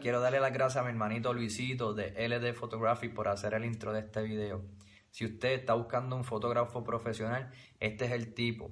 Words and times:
quiero 0.00 0.20
darle 0.20 0.40
las 0.40 0.52
gracias 0.52 0.78
a 0.78 0.82
mi 0.82 0.90
hermanito 0.90 1.32
Luisito 1.32 1.94
de 1.94 2.10
LD 2.28 2.54
Photography 2.54 3.08
por 3.08 3.28
hacer 3.28 3.54
el 3.54 3.64
intro 3.64 3.92
de 3.92 4.00
este 4.00 4.22
video. 4.22 4.64
Si 5.10 5.24
usted 5.24 5.52
está 5.52 5.74
buscando 5.74 6.16
un 6.16 6.24
fotógrafo 6.24 6.82
profesional, 6.82 7.52
este 7.78 8.06
es 8.06 8.12
el 8.12 8.34
tipo. 8.34 8.70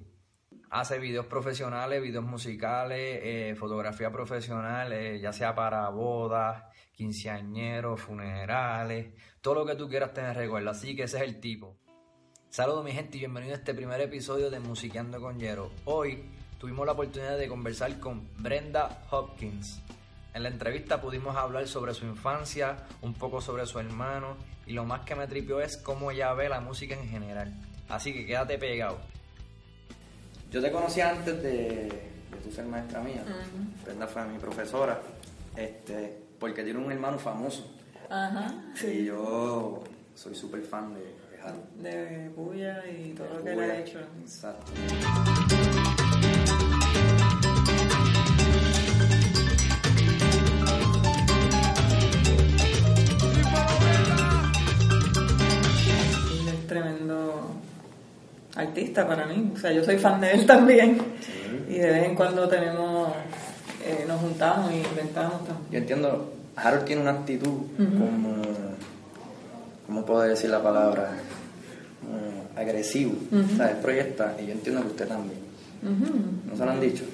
Hace 0.70 0.98
videos 0.98 1.26
profesionales, 1.26 2.02
videos 2.02 2.24
musicales, 2.24 3.20
eh, 3.22 3.54
fotografía 3.56 4.10
profesional, 4.10 4.92
eh, 4.92 5.20
ya 5.20 5.32
sea 5.32 5.54
para 5.54 5.88
bodas, 5.90 6.64
quinceañeros, 6.92 8.00
funerales, 8.00 9.14
todo 9.40 9.54
lo 9.54 9.66
que 9.66 9.76
tú 9.76 9.88
quieras 9.88 10.12
tener 10.12 10.36
recuerdo. 10.36 10.70
Así 10.70 10.96
que 10.96 11.04
ese 11.04 11.18
es 11.18 11.22
el 11.22 11.38
tipo. 11.38 11.76
Saludos 12.48 12.84
mi 12.84 12.90
gente 12.90 13.18
y 13.18 13.20
bienvenido 13.20 13.54
a 13.54 13.58
este 13.58 13.72
primer 13.72 14.00
episodio 14.00 14.50
de 14.50 14.58
Musiqueando 14.58 15.20
con 15.20 15.38
Yero. 15.38 15.70
Hoy 15.84 16.24
tuvimos 16.58 16.84
la 16.86 16.92
oportunidad 16.92 17.38
de 17.38 17.46
conversar 17.46 18.00
con 18.00 18.28
Brenda 18.38 19.06
Hopkins. 19.10 19.80
En 20.38 20.44
la 20.44 20.50
entrevista 20.50 21.00
pudimos 21.00 21.36
hablar 21.36 21.66
sobre 21.66 21.94
su 21.94 22.06
infancia, 22.06 22.76
un 23.02 23.12
poco 23.12 23.40
sobre 23.40 23.66
su 23.66 23.80
hermano 23.80 24.36
y 24.68 24.72
lo 24.72 24.84
más 24.84 25.00
que 25.00 25.16
me 25.16 25.26
tripió 25.26 25.60
es 25.60 25.76
cómo 25.76 26.12
ella 26.12 26.32
ve 26.32 26.48
la 26.48 26.60
música 26.60 26.94
en 26.94 27.08
general. 27.08 27.52
Así 27.88 28.12
que 28.12 28.24
quédate 28.24 28.56
pegado. 28.56 28.98
Yo 30.52 30.62
te 30.62 30.70
conocí 30.70 31.00
antes 31.00 31.42
de, 31.42 31.50
de 31.50 32.36
tu 32.44 32.52
ser 32.52 32.66
maestra 32.66 33.00
mía. 33.00 33.24
Brenda 33.84 34.06
fue 34.06 34.26
mi 34.26 34.38
profesora, 34.38 35.00
este, 35.56 36.16
porque 36.38 36.62
tiene 36.62 36.78
un 36.78 36.92
hermano 36.92 37.18
famoso. 37.18 37.74
Ajá, 38.08 38.54
Y 38.84 39.06
yo 39.06 39.82
soy 40.14 40.36
súper 40.36 40.62
fan 40.62 40.94
de, 40.94 41.00
de 41.00 41.42
Harold. 41.42 41.82
de 41.82 42.30
Puya 42.30 42.84
y 42.88 43.12
todo 43.12 43.38
lo 43.38 43.42
que 43.42 43.56
le 43.56 43.72
ha 43.72 43.80
hecho. 43.80 43.98
Exacto. 44.20 44.70
Artista 58.58 59.06
para 59.06 59.26
mí. 59.26 59.52
O 59.54 59.58
sea, 59.58 59.72
yo 59.72 59.84
soy 59.84 59.98
fan 59.98 60.20
de 60.20 60.32
él 60.32 60.46
también. 60.46 60.98
Y 61.68 61.74
de 61.74 61.90
vez 61.90 62.04
en 62.04 62.14
cuando 62.14 62.48
tenemos, 62.48 63.10
eh, 63.84 64.04
nos 64.06 64.20
juntamos 64.20 64.72
y 64.72 64.76
inventamos 64.76 65.44
también. 65.46 65.66
Yo 65.70 65.78
entiendo, 65.78 66.32
Harold 66.56 66.84
tiene 66.84 67.02
una 67.02 67.12
actitud 67.12 67.52
como, 67.76 68.42
¿cómo 69.86 70.04
puedo 70.04 70.20
decir 70.22 70.50
la 70.50 70.62
palabra? 70.62 71.10
Como 72.00 72.44
agresivo. 72.56 73.12
O 73.32 73.56
sea, 73.56 73.70
él 73.70 73.76
proyecta 73.78 74.34
y 74.42 74.46
yo 74.46 74.52
entiendo 74.52 74.82
que 74.82 74.88
usted 74.88 75.08
también. 75.08 75.38
¿No 76.50 76.56
se 76.56 76.64
lo 76.64 76.70
han 76.70 76.80
dicho? 76.80 77.04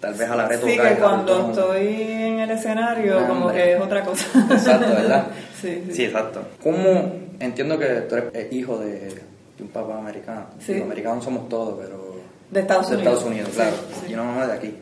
Tal 0.00 0.14
vez 0.14 0.28
a 0.28 0.36
la 0.36 0.48
Sí, 0.48 0.54
retocar. 0.54 0.94
que 0.94 1.00
cuando 1.00 1.50
estoy 1.50 1.86
en 2.02 2.40
el 2.40 2.50
escenario, 2.50 3.20
No, 3.20 3.26
como 3.28 3.46
hombre. 3.46 3.62
que 3.64 3.72
es 3.74 3.80
otra 3.80 4.02
cosa. 4.04 4.26
Exacto, 4.50 4.86
¿verdad? 4.88 5.26
Sí, 5.62 5.82
sí. 5.86 5.94
Sí, 5.94 6.04
exacto. 6.04 6.42
¿Cómo? 6.62 7.12
Entiendo 7.40 7.78
que 7.78 7.86
tú 8.08 8.16
eres 8.16 8.34
eh, 8.34 8.48
hijo 8.52 8.76
de, 8.78 9.22
de 9.56 9.62
un 9.64 9.68
papá 9.70 9.98
americano. 9.98 10.46
Sí. 10.60 10.74
Los 10.74 10.82
americanos 10.82 11.24
somos 11.24 11.48
todos, 11.48 11.78
pero... 11.80 12.14
De 12.50 12.60
Estados 12.60 12.88
de 12.90 12.96
Unidos. 12.96 13.12
Estados 13.14 13.30
Unidos, 13.32 13.50
claro. 13.54 13.76
sí. 14.00 14.06
Y 14.10 14.14
una 14.14 14.22
mamá 14.24 14.46
de 14.46 14.52
aquí. 14.52 14.74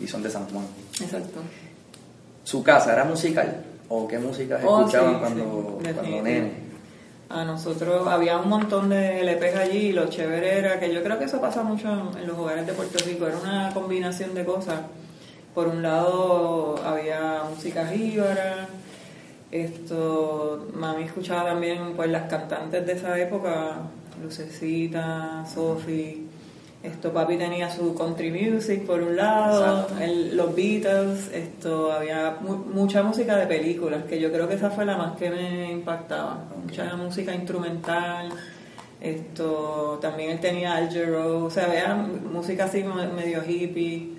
Y 0.00 0.06
son 0.06 0.22
de 0.22 0.30
San 0.30 0.46
Juan. 0.48 0.64
Exacto. 1.00 1.40
¿Su 2.44 2.62
casa 2.62 2.92
era 2.92 3.04
musical? 3.04 3.62
¿O 3.88 4.06
qué 4.08 4.18
música 4.18 4.58
Oh, 4.64 4.80
escuchaban 4.80 5.18
cuando, 5.18 5.78
cuando 5.82 6.02
nene? 6.22 6.64
A 7.28 7.44
nosotros 7.44 8.06
había 8.06 8.38
un 8.38 8.48
montón 8.48 8.90
de 8.90 9.20
LPs 9.22 9.56
allí 9.56 9.78
y 9.88 9.92
lo 9.92 10.06
chévere 10.08 10.58
era 10.58 10.78
que 10.78 10.92
yo 10.92 11.02
creo 11.02 11.18
que 11.18 11.24
eso 11.24 11.40
pasa 11.40 11.62
mucho 11.62 11.88
en, 11.90 12.18
en 12.18 12.26
los 12.26 12.38
hogares 12.38 12.66
de 12.66 12.72
Puerto 12.74 13.02
Rico, 13.04 13.26
era 13.26 13.38
una 13.38 13.70
combinación 13.74 14.34
de 14.34 14.44
cosas. 14.44 14.80
Por 15.54 15.68
un 15.68 15.82
lado 15.82 16.76
había 16.84 17.42
música 17.48 17.86
jíbara, 17.88 18.68
esto, 19.54 20.66
mami 20.74 21.04
escuchaba 21.04 21.50
también 21.50 21.92
pues 21.94 22.10
las 22.10 22.24
cantantes 22.28 22.84
de 22.84 22.92
esa 22.92 23.18
época, 23.20 23.76
Lucecita, 24.22 25.44
Sophie, 25.52 26.22
esto 26.82 27.12
papi 27.12 27.36
tenía 27.36 27.70
su 27.70 27.94
country 27.94 28.30
music 28.30 28.84
por 28.84 29.00
un 29.00 29.14
lado, 29.16 29.86
el- 30.00 30.36
los 30.36 30.54
Beatles, 30.54 31.30
esto 31.32 31.92
había 31.92 32.36
mu- 32.40 32.56
mucha 32.56 33.02
música 33.04 33.36
de 33.36 33.46
películas, 33.46 34.02
que 34.04 34.20
yo 34.20 34.30
creo 34.32 34.48
que 34.48 34.54
esa 34.54 34.70
fue 34.70 34.84
la 34.84 34.96
más 34.96 35.16
que 35.16 35.30
me 35.30 35.70
impactaba, 35.72 36.44
mucha 36.62 36.94
música 36.96 37.32
instrumental, 37.34 38.30
esto 39.00 39.98
también 40.00 40.30
él 40.30 40.40
tenía 40.40 40.74
Al 40.76 40.88
Jarreau, 40.88 41.44
o 41.44 41.50
sea, 41.50 41.66
había 41.66 41.94
música 41.94 42.64
así 42.64 42.82
me- 42.82 43.06
medio 43.08 43.42
hippie, 43.46 44.13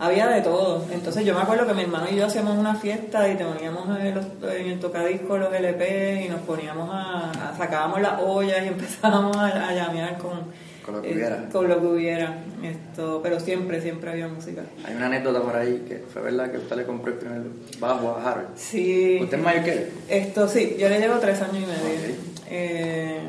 había 0.00 0.26
de 0.28 0.40
todo. 0.40 0.84
Entonces 0.90 1.24
yo 1.24 1.34
me 1.34 1.42
acuerdo 1.42 1.66
que 1.66 1.74
mi 1.74 1.82
hermano 1.82 2.06
y 2.10 2.16
yo 2.16 2.26
hacíamos 2.26 2.56
una 2.58 2.74
fiesta 2.74 3.28
y 3.28 3.36
te 3.36 3.44
poníamos 3.44 3.98
en, 4.00 4.14
los- 4.14 4.26
en 4.54 4.66
el 4.70 4.80
tocadisco 4.80 5.36
los 5.38 5.52
LP 5.54 6.24
y 6.24 6.28
nos 6.28 6.40
poníamos 6.40 6.88
a, 6.92 7.30
a- 7.30 7.56
sacábamos 7.56 8.00
las 8.00 8.20
ollas 8.20 8.64
y 8.64 8.68
empezábamos 8.74 9.36
a, 9.36 9.68
a 9.68 9.74
llamear 9.74 10.16
con 10.18 10.40
Con 10.84 10.96
lo 10.96 11.02
que 11.02 11.10
eh, 11.10 11.14
hubiera. 11.14 11.48
con 11.50 11.68
lo 11.68 11.80
que 11.80 11.86
hubiera. 11.86 12.38
Esto, 12.62 13.20
pero 13.22 13.38
siempre, 13.40 13.80
siempre 13.80 14.10
había 14.10 14.26
música. 14.28 14.62
Hay 14.84 14.94
una 14.96 15.06
anécdota 15.06 15.40
por 15.42 15.54
ahí 15.56 15.84
que 15.86 15.98
fue 16.12 16.22
verdad 16.22 16.50
que 16.50 16.58
usted 16.58 16.76
le 16.76 16.84
compró 16.84 17.12
el 17.12 17.18
primer 17.18 17.42
bajo 17.78 18.10
a 18.16 18.30
Harold. 18.30 18.48
Sí. 18.56 19.18
¿Usted 19.22 19.38
es 19.38 19.44
mayor 19.44 19.64
que 19.64 19.72
él? 19.72 19.90
Esto 20.08 20.48
sí, 20.48 20.76
yo 20.78 20.88
le 20.88 20.98
llevo 20.98 21.18
tres 21.18 21.40
años 21.42 21.56
y 21.56 21.60
medio. 21.60 21.74
Ok. 21.74 22.16
Eh, 22.50 23.20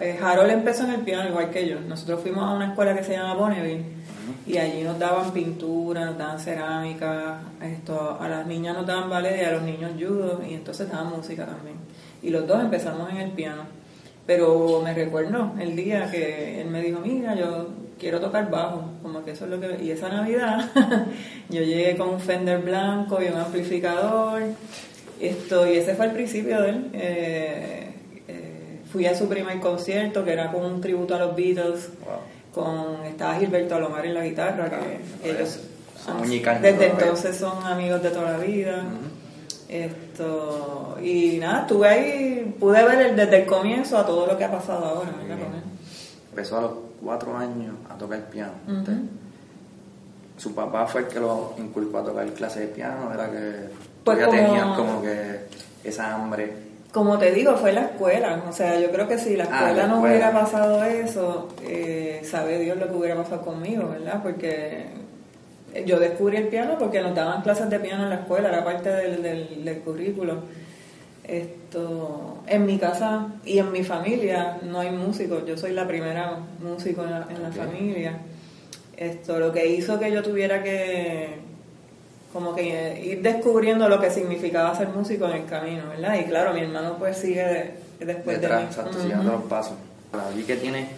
eh, 0.00 0.18
Harold 0.22 0.50
empezó 0.50 0.84
en 0.84 0.90
el 0.90 1.00
piano 1.00 1.28
igual 1.28 1.50
que 1.50 1.68
yo. 1.68 1.80
Nosotros 1.80 2.20
fuimos 2.22 2.44
a 2.44 2.52
una 2.54 2.68
escuela 2.68 2.94
que 2.96 3.02
se 3.04 3.12
llama 3.12 3.34
Bonneville 3.34 3.97
y 4.46 4.58
allí 4.58 4.82
nos 4.82 4.98
daban 4.98 5.32
pintura, 5.32 6.04
nos 6.06 6.18
daban 6.18 6.38
cerámica, 6.38 7.40
esto, 7.62 8.18
a 8.20 8.28
las 8.28 8.46
niñas 8.46 8.76
nos 8.76 8.86
daban 8.86 9.10
ballet 9.10 9.42
y 9.42 9.44
a 9.44 9.52
los 9.52 9.62
niños 9.62 9.92
judo 9.98 10.40
y 10.48 10.54
entonces 10.54 10.90
daban 10.90 11.10
música 11.10 11.46
también. 11.46 11.76
Y 12.22 12.30
los 12.30 12.46
dos 12.46 12.60
empezamos 12.60 13.10
en 13.10 13.18
el 13.18 13.30
piano. 13.30 13.62
Pero 14.26 14.82
me 14.84 14.92
recuerdo 14.92 15.52
el 15.58 15.74
día 15.74 16.10
que 16.10 16.60
él 16.60 16.68
me 16.68 16.82
dijo, 16.82 17.00
mira, 17.00 17.34
yo 17.34 17.68
quiero 17.98 18.20
tocar 18.20 18.50
bajo, 18.50 18.90
como 19.02 19.24
que 19.24 19.30
eso 19.30 19.46
es 19.46 19.50
lo 19.50 19.60
que... 19.60 19.82
Y 19.82 19.90
esa 19.90 20.08
Navidad 20.08 20.70
yo 21.48 21.62
llegué 21.62 21.96
con 21.96 22.10
un 22.10 22.20
Fender 22.20 22.60
blanco 22.60 23.22
y 23.22 23.26
un 23.26 23.38
amplificador, 23.38 24.42
esto, 25.20 25.66
y 25.66 25.78
ese 25.78 25.94
fue 25.94 26.06
el 26.06 26.12
principio 26.12 26.60
de 26.60 26.68
él. 26.68 26.90
Eh, 26.92 27.90
eh, 28.28 28.80
fui 28.92 29.06
a 29.06 29.14
su 29.16 29.28
primer 29.28 29.60
concierto, 29.60 30.24
que 30.24 30.32
era 30.32 30.52
como 30.52 30.68
un 30.68 30.80
tributo 30.80 31.14
a 31.14 31.18
los 31.18 31.34
Beatles, 31.34 31.90
Wow. 32.04 32.37
Con 32.54 33.04
estaba 33.04 33.34
Gilberto 33.36 33.74
Alomar 33.76 34.04
en 34.06 34.14
la 34.14 34.24
guitarra, 34.24 34.68
que 34.70 34.76
Ah, 34.76 35.26
ellos 35.26 35.60
son 36.04 36.20
desde 36.22 36.86
entonces 36.86 37.36
son 37.36 37.64
amigos 37.66 38.02
de 38.02 38.10
toda 38.10 38.32
la 38.32 38.38
vida. 38.38 38.84
Esto, 39.68 40.96
y 41.02 41.36
nada, 41.38 41.60
estuve 41.60 41.88
ahí, 41.88 42.56
pude 42.58 42.82
ver 42.84 43.00
el- 43.02 43.16
desde 43.16 43.42
el 43.42 43.46
comienzo 43.46 43.98
a 43.98 44.06
todo 44.06 44.26
lo 44.26 44.38
que 44.38 44.44
ha 44.44 44.50
pasado 44.50 44.84
ahora, 44.84 45.10
¿verdad? 45.20 45.44
Con 45.44 45.54
él. 45.54 45.62
Empezó 46.30 46.58
a 46.58 46.60
los 46.62 46.70
cuatro 47.02 47.36
años 47.36 47.74
a 47.90 47.94
tocar 47.98 48.20
piano. 48.30 48.52
Ujú. 48.66 48.92
Su 50.38 50.54
papá 50.54 50.86
fue 50.86 51.02
el 51.02 51.08
que 51.08 51.20
lo 51.20 51.54
inculcó 51.58 51.98
a 51.98 52.04
tocar 52.04 52.26
clases 52.32 52.62
de 52.62 52.68
piano, 52.68 53.12
era 53.12 53.30
que 53.30 53.68
Pues 54.04 54.18
ya 54.18 54.26
como- 54.26 54.38
tenía 54.38 54.74
como 54.74 55.02
que 55.02 55.40
esa 55.84 56.14
hambre. 56.14 56.67
Como 56.98 57.16
te 57.16 57.30
digo, 57.30 57.56
fue 57.56 57.72
la 57.72 57.82
escuela. 57.82 58.42
O 58.48 58.52
sea, 58.52 58.78
yo 58.80 58.90
creo 58.90 59.06
que 59.06 59.18
si 59.18 59.36
la 59.36 59.44
Ah, 59.44 59.46
escuela 59.46 59.72
la 59.82 59.86
no 59.86 59.94
escuela. 59.94 60.14
hubiera 60.16 60.32
pasado 60.32 60.82
eso, 60.84 61.48
eh, 61.64 62.20
sabe 62.24 62.58
Dios 62.58 62.76
lo 62.76 62.88
que 62.88 62.94
hubiera 62.94 63.14
pasado 63.14 63.42
conmigo, 63.42 63.88
¿verdad? 63.88 64.20
Porque 64.22 64.86
yo 65.86 66.00
descubrí 66.00 66.38
el 66.38 66.48
piano 66.48 66.76
porque 66.76 67.00
nos 67.00 67.14
daban 67.14 67.42
clases 67.42 67.70
de 67.70 67.78
piano 67.78 68.02
en 68.02 68.10
la 68.10 68.16
escuela, 68.16 68.48
era 68.48 68.64
parte 68.64 68.88
del, 68.90 69.22
del, 69.22 69.64
del 69.64 69.78
currículo. 69.80 70.38
Esto, 71.22 72.38
en 72.46 72.66
mi 72.66 72.78
casa 72.78 73.28
y 73.44 73.58
en 73.58 73.70
mi 73.70 73.84
familia 73.84 74.58
no 74.62 74.80
hay 74.80 74.90
músicos, 74.90 75.44
yo 75.46 75.56
soy 75.56 75.72
la 75.72 75.86
primera 75.86 76.38
músico 76.60 77.04
en 77.04 77.10
la, 77.10 77.26
en 77.30 77.42
la 77.42 77.52
familia. 77.52 78.18
Esto, 78.96 79.38
lo 79.38 79.52
que 79.52 79.66
hizo 79.68 80.00
que 80.00 80.10
yo 80.10 80.22
tuviera 80.22 80.62
que 80.62 81.36
como 82.32 82.54
que 82.54 83.00
ir 83.04 83.22
descubriendo 83.22 83.88
lo 83.88 84.00
que 84.00 84.10
significaba 84.10 84.76
ser 84.76 84.88
músico 84.88 85.26
en 85.26 85.32
el 85.42 85.44
camino, 85.46 85.88
¿verdad? 85.88 86.18
Y 86.20 86.24
claro, 86.24 86.52
mi 86.52 86.60
hermano 86.60 86.96
pues 86.98 87.16
sigue 87.16 87.74
después 87.98 88.40
Detrás, 88.40 88.58
de 88.60 88.64
mí. 88.64 88.70
exacto, 88.70 88.90
Ujú. 88.90 89.00
siguiendo 89.00 89.32
los 89.32 89.42
pasos. 89.44 89.74
La 90.12 90.28
vi 90.30 90.42
que 90.44 90.56
tiene 90.56 90.88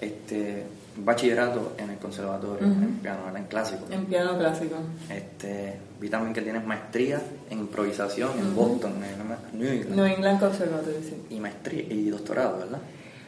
este 0.00 0.62
bachillerato 0.98 1.72
en 1.78 1.90
el 1.90 1.96
conservatorio, 1.98 2.66
Ujú. 2.66 2.82
en 2.84 2.94
piano, 3.02 3.24
¿verdad? 3.26 3.40
en 3.40 3.46
clásico. 3.48 3.84
En 3.90 4.06
piano 4.06 4.38
clásico. 4.38 4.76
Este, 5.10 5.74
vi 6.00 6.08
también 6.08 6.32
que 6.32 6.40
tienes 6.42 6.64
maestría 6.64 7.20
en 7.50 7.58
improvisación 7.58 8.30
en. 8.38 8.54
Boston, 8.56 8.94
en 9.04 9.58
New 9.60 9.68
England. 9.70 9.94
New 9.96 10.04
England 10.06 10.40
Conservatory, 10.40 10.96
sí. 11.02 11.22
Y 11.34 11.40
maestría 11.40 11.82
y 11.82 12.08
doctorado, 12.08 12.58
¿verdad? 12.58 12.78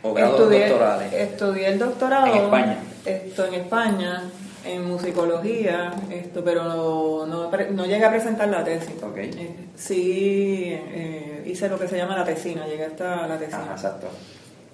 O 0.02 0.14
grados 0.14 0.38
Estudié, 0.40 0.68
doctorales. 0.68 1.12
estudié 1.12 1.66
el 1.68 1.78
doctorado 1.78 2.26
En 2.26 2.44
España. 2.44 2.78
Esto 3.04 3.46
en 3.46 3.54
España, 3.54 4.22
en 4.64 4.86
musicología, 4.86 5.92
esto, 6.10 6.42
pero 6.44 6.64
no, 6.64 7.26
no, 7.26 7.50
no 7.50 7.86
llegué 7.86 8.04
a 8.04 8.10
presentar 8.10 8.48
la 8.48 8.64
tesis. 8.64 9.02
Ok. 9.02 9.16
Eh, 9.16 9.54
sí, 9.76 10.64
eh, 10.68 11.44
hice 11.46 11.68
lo 11.68 11.78
que 11.78 11.88
se 11.88 11.96
llama 11.96 12.16
la 12.16 12.24
tesina, 12.24 12.66
llegué 12.66 12.86
hasta 12.86 13.26
la 13.26 13.38
tesina. 13.38 13.62
Ajá, 13.62 13.72
exacto. 13.72 14.08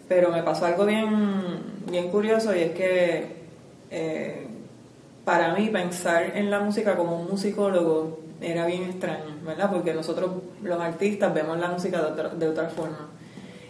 Pero 0.08 0.30
me 0.30 0.42
pasó 0.42 0.66
algo 0.66 0.84
bien, 0.84 1.10
bien 1.90 2.10
curioso 2.10 2.54
y 2.54 2.60
es 2.60 2.72
que 2.72 3.26
eh, 3.90 4.46
para 5.24 5.54
mí 5.54 5.68
pensar 5.68 6.36
en 6.36 6.50
la 6.50 6.60
música 6.60 6.96
como 6.96 7.20
un 7.20 7.30
musicólogo 7.30 8.20
era 8.40 8.66
bien 8.66 8.84
extraño, 8.84 9.36
¿verdad? 9.42 9.70
Porque 9.70 9.94
nosotros 9.94 10.30
los 10.62 10.80
artistas 10.80 11.32
vemos 11.32 11.58
la 11.58 11.68
música 11.68 12.00
de 12.00 12.06
otra, 12.06 12.28
de 12.28 12.48
otra 12.48 12.68
forma. 12.68 13.08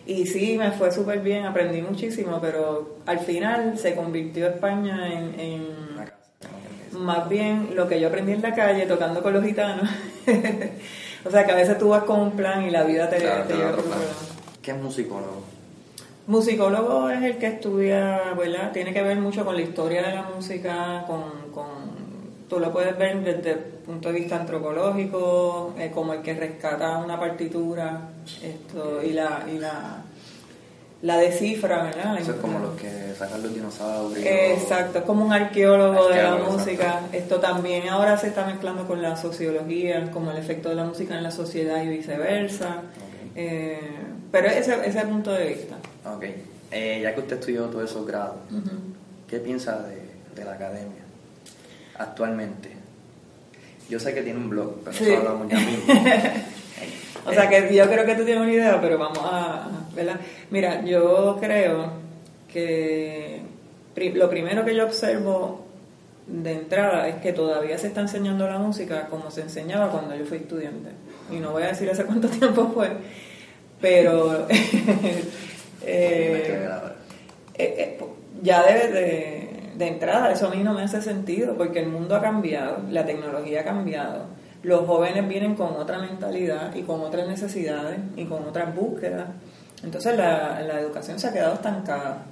Y 0.06 0.26
sí, 0.26 0.58
me 0.58 0.70
fue 0.72 0.92
súper 0.92 1.20
bien, 1.20 1.46
aprendí 1.46 1.80
muchísimo, 1.80 2.38
pero 2.40 2.96
al 3.06 3.20
final 3.20 3.78
se 3.78 3.94
convirtió 3.94 4.48
España 4.48 5.12
en, 5.12 5.40
en 5.40 5.98
Acá, 5.98 6.18
como 6.42 6.58
quien 6.60 6.72
dice. 6.76 6.83
Más 6.94 7.28
bien 7.28 7.70
lo 7.74 7.86
que 7.88 8.00
yo 8.00 8.08
aprendí 8.08 8.32
en 8.32 8.42
la 8.42 8.54
calle 8.54 8.86
tocando 8.86 9.22
con 9.22 9.32
los 9.32 9.44
gitanos. 9.44 9.88
o 11.24 11.30
sea 11.30 11.44
que 11.44 11.52
a 11.52 11.56
veces 11.56 11.78
tú 11.78 11.88
vas 11.90 12.04
con 12.04 12.20
un 12.20 12.30
plan 12.32 12.62
y 12.66 12.70
la 12.70 12.82
vida 12.84 13.08
te, 13.08 13.18
Claro, 13.18 13.44
te 13.44 13.54
lleva 13.54 13.70
otro 13.70 13.82
por 13.82 13.92
otro 13.92 14.00
plan. 14.02 14.08
¿Qué 14.62 14.70
es 14.70 14.76
musicólogo? 14.82 15.42
Musicólogo 16.26 17.10
es 17.10 17.22
el 17.22 17.36
que 17.38 17.46
estudia, 17.48 18.32
¿verdad? 18.38 18.72
Tiene 18.72 18.94
que 18.94 19.02
ver 19.02 19.18
mucho 19.18 19.44
con 19.44 19.54
la 19.56 19.60
historia 19.62 20.02
de 20.02 20.14
la 20.14 20.22
música, 20.22 21.04
con, 21.06 21.22
con- 21.52 21.94
tú 22.48 22.58
lo 22.58 22.72
puedes 22.72 22.96
ver 22.96 23.22
desde 23.22 23.50
el 23.52 23.58
punto 23.58 24.08
de 24.10 24.20
vista 24.20 24.36
antropológico, 24.36 25.74
eh, 25.78 25.90
como 25.92 26.14
el 26.14 26.22
que 26.22 26.32
rescata 26.34 26.96
una 26.98 27.18
partitura 27.20 28.08
esto, 28.42 29.02
y 29.02 29.12
la 29.12 29.44
y 29.52 29.58
la, 29.58 30.02
la 31.04 31.18
descifra, 31.18 31.82
¿verdad? 31.84 32.18
Eso 32.18 32.32
es 32.32 32.36
como 32.38 32.58
los 32.58 32.74
que 32.80 33.14
sacan 33.18 33.42
los 33.42 33.54
dinosaurios. 33.54 34.26
Exacto, 34.26 34.98
es 34.98 35.04
como 35.04 35.24
un 35.24 35.32
arqueólogo 35.32 36.08
de 36.08 36.22
la 36.22 36.36
música. 36.36 37.00
Esto 37.12 37.38
también 37.40 37.88
ahora 37.88 38.16
se 38.18 38.28
está 38.28 38.44
mezclando 38.46 38.86
con 38.86 39.00
la 39.02 39.14
sociología, 39.16 40.10
como 40.10 40.30
el 40.32 40.38
efecto 40.38 40.70
de 40.70 40.74
la 40.76 40.84
música 40.84 41.14
en 41.16 41.22
la 41.22 41.30
sociedad 41.30 41.82
y 41.82 41.88
viceversa. 41.88 42.82
Eh, 43.36 43.78
pero 44.32 44.48
ese, 44.48 44.76
ese 44.88 45.00
punto 45.06 45.32
de 45.32 45.46
vista. 45.46 45.76
Ok. 46.12 46.24
Eh, 46.70 47.00
ya 47.02 47.14
que 47.14 47.20
usted 47.20 47.38
estudió 47.38 47.64
todos 47.66 47.90
esos 47.90 48.06
grados. 48.06 48.36
¿qué 49.28 49.38
piensa 49.40 49.80
de, 49.82 49.96
de 50.34 50.44
la 50.44 50.52
academia 50.54 51.02
actualmente? 51.98 52.70
Yo 53.88 54.00
sé 54.00 54.14
que 54.14 54.22
tiene 54.22 54.38
un 54.38 54.48
blog, 54.48 54.76
pero 54.84 54.96
Sí. 54.96 55.04
eso 55.04 55.18
hablamos 55.18 55.48
ya 55.48 55.58
mismo. 55.58 55.94
O 57.26 57.32
sea 57.32 57.48
que 57.48 57.74
yo 57.74 57.88
creo 57.88 58.04
que 58.04 58.14
tú 58.14 58.24
tienes 58.24 58.42
una 58.42 58.52
idea, 58.52 58.80
pero 58.80 58.98
vamos 58.98 59.20
a, 59.22 59.68
¿verdad? 59.94 60.20
Mira, 60.50 60.84
yo 60.84 61.38
creo 61.40 61.90
que 62.52 63.40
lo 64.14 64.28
primero 64.28 64.64
que 64.64 64.74
yo 64.74 64.84
observo 64.84 65.64
de 66.26 66.52
entrada 66.52 67.08
es 67.08 67.16
que 67.16 67.32
todavía 67.32 67.78
se 67.78 67.88
está 67.88 68.00
enseñando 68.00 68.46
la 68.48 68.58
música 68.58 69.06
como 69.08 69.30
se 69.30 69.42
enseñaba 69.42 69.90
cuando 69.90 70.14
yo 70.16 70.24
fui 70.24 70.38
estudiante. 70.38 70.90
Y 71.30 71.36
no 71.36 71.52
voy 71.52 71.62
a 71.64 71.68
decir 71.68 71.90
hace 71.90 72.04
cuánto 72.04 72.28
tiempo 72.38 72.70
fue, 72.74 72.90
pero 73.80 74.46
eh, 74.50 75.24
eh, 75.82 76.54
eh, 77.56 77.98
ya 78.42 78.62
debe 78.62 78.88
de, 78.88 79.48
de 79.76 79.86
entrada, 79.86 80.32
eso 80.32 80.48
a 80.48 80.54
mí 80.54 80.62
no 80.62 80.74
me 80.74 80.82
hace 80.82 81.00
sentido, 81.02 81.56
porque 81.56 81.80
el 81.80 81.88
mundo 81.88 82.16
ha 82.16 82.20
cambiado, 82.20 82.78
la 82.90 83.04
tecnología 83.06 83.60
ha 83.60 83.64
cambiado, 83.64 84.26
los 84.64 84.86
jóvenes 84.86 85.28
vienen 85.28 85.54
con 85.54 85.74
otra 85.74 85.98
mentalidad 85.98 86.74
y 86.74 86.82
con 86.82 87.00
otras 87.00 87.28
necesidades 87.28 87.98
y 88.16 88.24
con 88.24 88.44
otras 88.44 88.74
búsquedas. 88.74 89.28
Entonces 89.82 90.16
la, 90.16 90.60
la 90.62 90.80
educación 90.80 91.18
se 91.18 91.28
ha 91.28 91.32
quedado 91.32 91.54
estancada. 91.54 92.24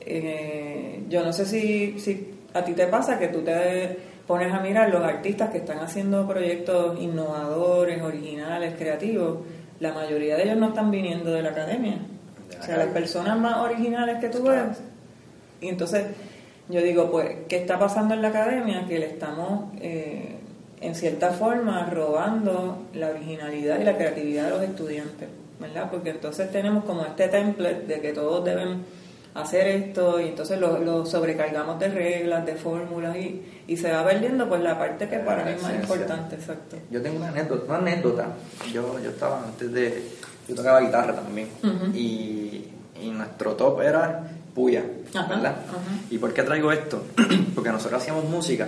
Eh, 0.00 1.04
yo 1.08 1.22
no 1.22 1.32
sé 1.32 1.44
si, 1.44 2.00
si 2.00 2.34
a 2.54 2.64
ti 2.64 2.72
te 2.72 2.86
pasa 2.86 3.18
que 3.18 3.28
tú 3.28 3.42
te 3.42 3.98
pones 4.26 4.52
a 4.52 4.60
mirar 4.60 4.90
los 4.90 5.02
artistas 5.02 5.50
que 5.50 5.58
están 5.58 5.78
haciendo 5.80 6.26
proyectos 6.26 6.98
innovadores, 7.00 8.00
originales, 8.02 8.74
creativos. 8.78 9.38
La 9.80 9.92
mayoría 9.92 10.36
de 10.36 10.44
ellos 10.44 10.56
no 10.56 10.68
están 10.68 10.90
viniendo 10.90 11.30
de 11.32 11.42
la 11.42 11.50
academia. 11.50 11.98
O 12.58 12.62
sea, 12.62 12.76
las 12.76 12.88
personas 12.88 13.38
más 13.38 13.58
originales 13.58 14.18
que 14.18 14.28
tú 14.28 14.42
ves. 14.42 14.80
Y 15.60 15.68
entonces 15.68 16.06
yo 16.68 16.80
digo, 16.82 17.10
pues, 17.10 17.28
¿qué 17.48 17.56
está 17.56 17.78
pasando 17.78 18.14
en 18.14 18.22
la 18.22 18.28
academia? 18.28 18.84
Que 18.86 18.98
le 18.98 19.06
estamos, 19.06 19.72
eh, 19.80 20.36
en 20.80 20.94
cierta 20.94 21.30
forma, 21.30 21.86
robando 21.90 22.86
la 22.94 23.10
originalidad 23.10 23.80
y 23.80 23.84
la 23.84 23.96
creatividad 23.96 24.44
de 24.44 24.50
los 24.50 24.62
estudiantes, 24.62 25.28
¿verdad? 25.58 25.90
Porque 25.90 26.10
entonces 26.10 26.50
tenemos 26.50 26.84
como 26.84 27.02
este 27.04 27.28
template 27.28 27.86
de 27.86 28.00
que 28.00 28.12
todos 28.12 28.44
deben 28.44 28.84
hacer 29.34 29.68
esto 29.68 30.20
y 30.20 30.28
entonces 30.28 30.58
lo, 30.58 30.78
lo 30.78 31.06
sobrecargamos 31.06 31.78
de 31.78 31.88
reglas, 31.88 32.44
de 32.46 32.54
fórmulas 32.56 33.16
y, 33.16 33.42
y 33.68 33.76
se 33.76 33.92
va 33.92 34.04
perdiendo 34.04 34.48
pues 34.48 34.60
la 34.62 34.78
parte 34.78 35.08
que 35.08 35.18
para 35.18 35.44
mí 35.44 35.52
es 35.52 35.62
más 35.62 35.74
importante, 35.74 36.34
exacto. 36.34 36.76
Yo 36.90 37.00
tengo 37.00 37.18
una 37.18 37.28
anécdota, 37.28 37.64
una 37.66 37.78
anécdota. 37.78 38.26
Yo, 38.72 38.98
yo 39.00 39.10
estaba 39.10 39.44
antes 39.44 39.72
de. 39.72 40.02
Yo 40.48 40.54
tocaba 40.54 40.80
guitarra 40.80 41.14
también. 41.14 41.48
Y, 41.94 42.64
y 43.00 43.10
nuestro 43.10 43.52
top 43.54 43.82
era 43.82 44.30
Puya, 44.54 44.82
¿verdad? 45.14 45.56
ajá. 45.68 45.78
¿Y 46.10 46.18
por 46.18 46.34
qué 46.34 46.42
traigo 46.42 46.72
esto? 46.72 47.04
Porque 47.54 47.70
nosotros 47.70 48.02
hacíamos 48.02 48.24
música 48.24 48.66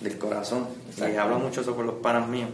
del 0.00 0.18
corazón. 0.18 0.66
Y 0.96 1.16
hablo 1.16 1.38
mucho 1.38 1.60
eso 1.60 1.74
con 1.74 1.86
los 1.86 1.96
panas 1.96 2.28
míos. 2.28 2.50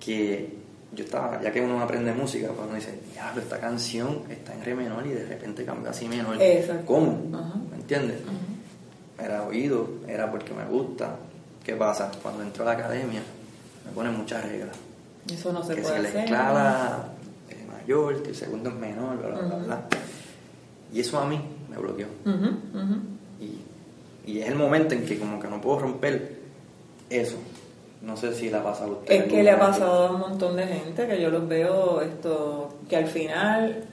Que 0.00 0.56
yo 0.92 1.04
estaba, 1.04 1.40
ya 1.42 1.52
que 1.52 1.60
uno 1.60 1.80
aprende 1.82 2.12
música, 2.12 2.48
pues 2.48 2.66
uno 2.66 2.74
dice, 2.74 2.98
diablo, 3.12 3.42
esta 3.42 3.58
canción 3.58 4.22
está 4.30 4.54
en 4.54 4.64
re 4.64 4.74
menor 4.74 5.06
y 5.06 5.10
de 5.10 5.26
repente 5.26 5.64
cambia 5.64 5.90
así 5.90 6.08
menor. 6.08 6.40
Exacto. 6.40 6.86
¿Cómo? 6.86 7.36
Ajá. 7.36 7.54
¿Me 7.70 7.76
entiendes? 7.76 8.18
Era 9.18 9.42
oído, 9.42 9.88
era 10.06 10.30
porque 10.30 10.54
me 10.54 10.64
gusta. 10.64 11.16
¿Qué 11.64 11.74
pasa? 11.74 12.10
Cuando 12.22 12.42
entro 12.42 12.62
a 12.62 12.66
la 12.66 12.72
academia, 12.72 13.20
me 13.84 13.92
ponen 13.92 14.16
muchas 14.16 14.42
reglas. 14.44 14.76
Eso 15.30 15.52
no 15.52 15.62
se 15.62 15.74
que 15.74 15.82
puede 15.82 15.96
si 15.96 16.02
la 16.02 16.08
hacer. 16.08 16.24
escala 16.24 17.08
es 17.50 17.68
mayor, 17.68 18.22
que 18.22 18.30
el 18.30 18.36
segundo 18.36 18.70
es 18.70 18.76
menor, 18.76 19.18
bla, 19.18 19.28
bla, 19.28 19.40
bla, 19.42 19.56
bla. 19.56 19.88
Y 20.94 21.00
eso 21.00 21.18
a 21.18 21.26
mí 21.26 21.38
me 21.68 21.76
bloqueó. 21.76 22.06
Ujú. 22.24 22.48
Y, 23.40 24.30
y 24.30 24.40
es 24.40 24.48
el 24.48 24.54
momento 24.54 24.94
en 24.94 25.04
que 25.04 25.18
como 25.18 25.38
que 25.38 25.48
no 25.48 25.60
puedo 25.60 25.80
romper 25.80 26.37
eso. 27.10 27.36
No 28.00 28.16
sé 28.16 28.32
si 28.32 28.48
le 28.48 28.56
ha 28.56 28.62
pasado 28.62 28.92
a 28.92 28.98
usted. 28.98 29.14
Es 29.14 29.24
que 29.24 29.42
le 29.42 29.50
ha 29.50 29.58
pasado 29.58 30.08
a 30.08 30.12
un 30.12 30.20
montón 30.20 30.56
de 30.56 30.66
gente 30.66 31.06
que 31.06 31.20
yo 31.20 31.30
los 31.30 31.48
veo 31.48 32.00
esto 32.00 32.68
que 32.88 32.96
al 32.96 33.06
final 33.06 33.84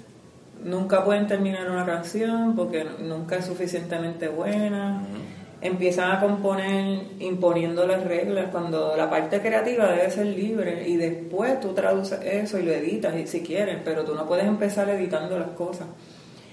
nunca 0.64 1.04
pueden 1.04 1.28
terminar 1.28 1.70
una 1.70 1.86
canción 1.86 2.56
porque 2.56 2.86
nunca 3.00 3.38
es 3.38 3.46
suficientemente 3.46 4.28
buena. 4.28 5.02
Empiezan 5.62 6.12
a 6.12 6.20
componer 6.20 7.06
imponiendo 7.20 7.88
las 7.88 8.04
reglas 8.04 8.48
cuando 8.52 8.96
la 8.96 9.10
parte 9.10 9.42
creativa 9.42 9.88
debe 9.88 10.12
ser 10.12 10.28
libre 10.28 10.88
y 10.88 10.98
después 10.98 11.60
tú 11.60 11.74
traduces 11.74 12.20
eso 12.24 12.60
y 12.60 12.64
lo 12.64 12.72
editas 12.74 13.16
si 13.28 13.42
quieres, 13.42 13.80
pero 13.84 14.04
tú 14.04 14.14
no 14.14 14.28
puedes 14.28 14.46
empezar 14.46 14.88
editando 14.90 15.40
las 15.40 15.50
cosas. 15.50 15.88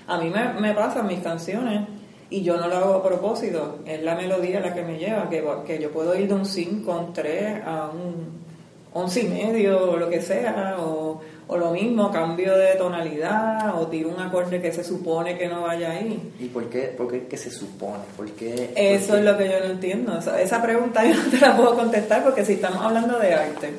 A 0.07 0.19
mí 0.19 0.31
me, 0.31 0.55
me 0.55 0.73
pasan 0.73 1.07
mis 1.07 1.21
canciones 1.21 1.87
y 2.33 2.43
yo 2.43 2.57
no 2.57 2.67
lo 2.67 2.77
hago 2.77 2.95
a 2.95 3.03
propósito, 3.03 3.81
es 3.85 4.03
la 4.03 4.15
melodía 4.15 4.59
la 4.61 4.73
que 4.73 4.83
me 4.83 4.99
lleva, 4.99 5.29
que, 5.29 5.45
que 5.67 5.79
yo 5.79 5.91
puedo 5.91 6.19
ir 6.19 6.29
de 6.29 6.35
un 6.35 6.47
5 6.47 6.91
a 6.91 6.99
un 6.99 7.13
3 7.13 7.63
a 7.65 7.91
un 7.91 8.43
11 8.95 9.21
y 9.21 9.29
medio 9.29 9.93
o 9.93 9.97
lo 9.99 10.09
que 10.09 10.23
sea, 10.23 10.77
o, 10.79 11.21
o 11.47 11.57
lo 11.59 11.71
mismo, 11.73 12.11
cambio 12.11 12.57
de 12.57 12.75
tonalidad 12.77 13.79
o 13.79 13.87
tiro 13.87 14.09
un 14.09 14.21
acorde 14.21 14.63
que 14.63 14.73
se 14.73 14.83
supone 14.83 15.37
que 15.37 15.47
no 15.47 15.63
vaya 15.63 15.91
ahí. 15.91 16.33
¿Y 16.41 16.47
por 16.47 16.71
qué, 16.71 16.95
por 16.97 17.11
qué 17.11 17.27
que 17.27 17.37
se 17.37 17.51
supone? 17.51 18.05
¿Por 18.17 18.31
qué, 18.31 18.73
Eso 18.75 19.09
por 19.09 19.19
es 19.19 19.25
lo 19.27 19.37
que 19.37 19.51
yo 19.51 19.61
no 19.61 19.67
entiendo. 19.67 20.19
Esa, 20.19 20.41
esa 20.41 20.63
pregunta 20.63 21.05
yo 21.05 21.15
no 21.15 21.31
te 21.31 21.39
la 21.39 21.55
puedo 21.55 21.75
contestar 21.77 22.25
porque 22.25 22.47
si 22.47 22.55
estamos 22.55 22.83
hablando 22.83 23.19
de 23.19 23.35
arte 23.35 23.71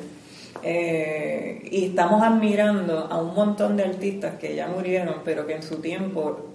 eh, 0.62 1.60
y 1.72 1.86
estamos 1.86 2.22
admirando 2.22 3.08
a 3.10 3.20
un 3.20 3.34
montón 3.34 3.76
de 3.76 3.82
artistas 3.82 4.34
que 4.36 4.54
ya 4.54 4.68
murieron, 4.68 5.16
pero 5.24 5.44
que 5.44 5.54
en 5.54 5.62
su 5.62 5.76
tiempo 5.76 6.53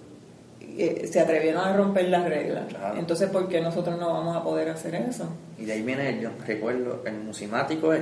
eh, 0.61 1.07
se 1.11 1.19
atrevieron 1.19 1.61
a 1.63 1.75
romper 1.75 2.09
las 2.09 2.25
reglas. 2.27 2.65
Claro. 2.69 2.97
Entonces, 2.99 3.29
¿por 3.29 3.47
qué 3.47 3.61
nosotros 3.61 3.99
no 3.99 4.13
vamos 4.13 4.35
a 4.35 4.43
poder 4.43 4.69
hacer 4.69 4.95
eso? 4.95 5.27
Y 5.57 5.65
de 5.65 5.73
ahí 5.73 5.81
viene, 5.81 6.19
yo 6.21 6.29
recuerdo, 6.45 7.01
el 7.05 7.15
musimático 7.19 7.93
es, 7.93 8.01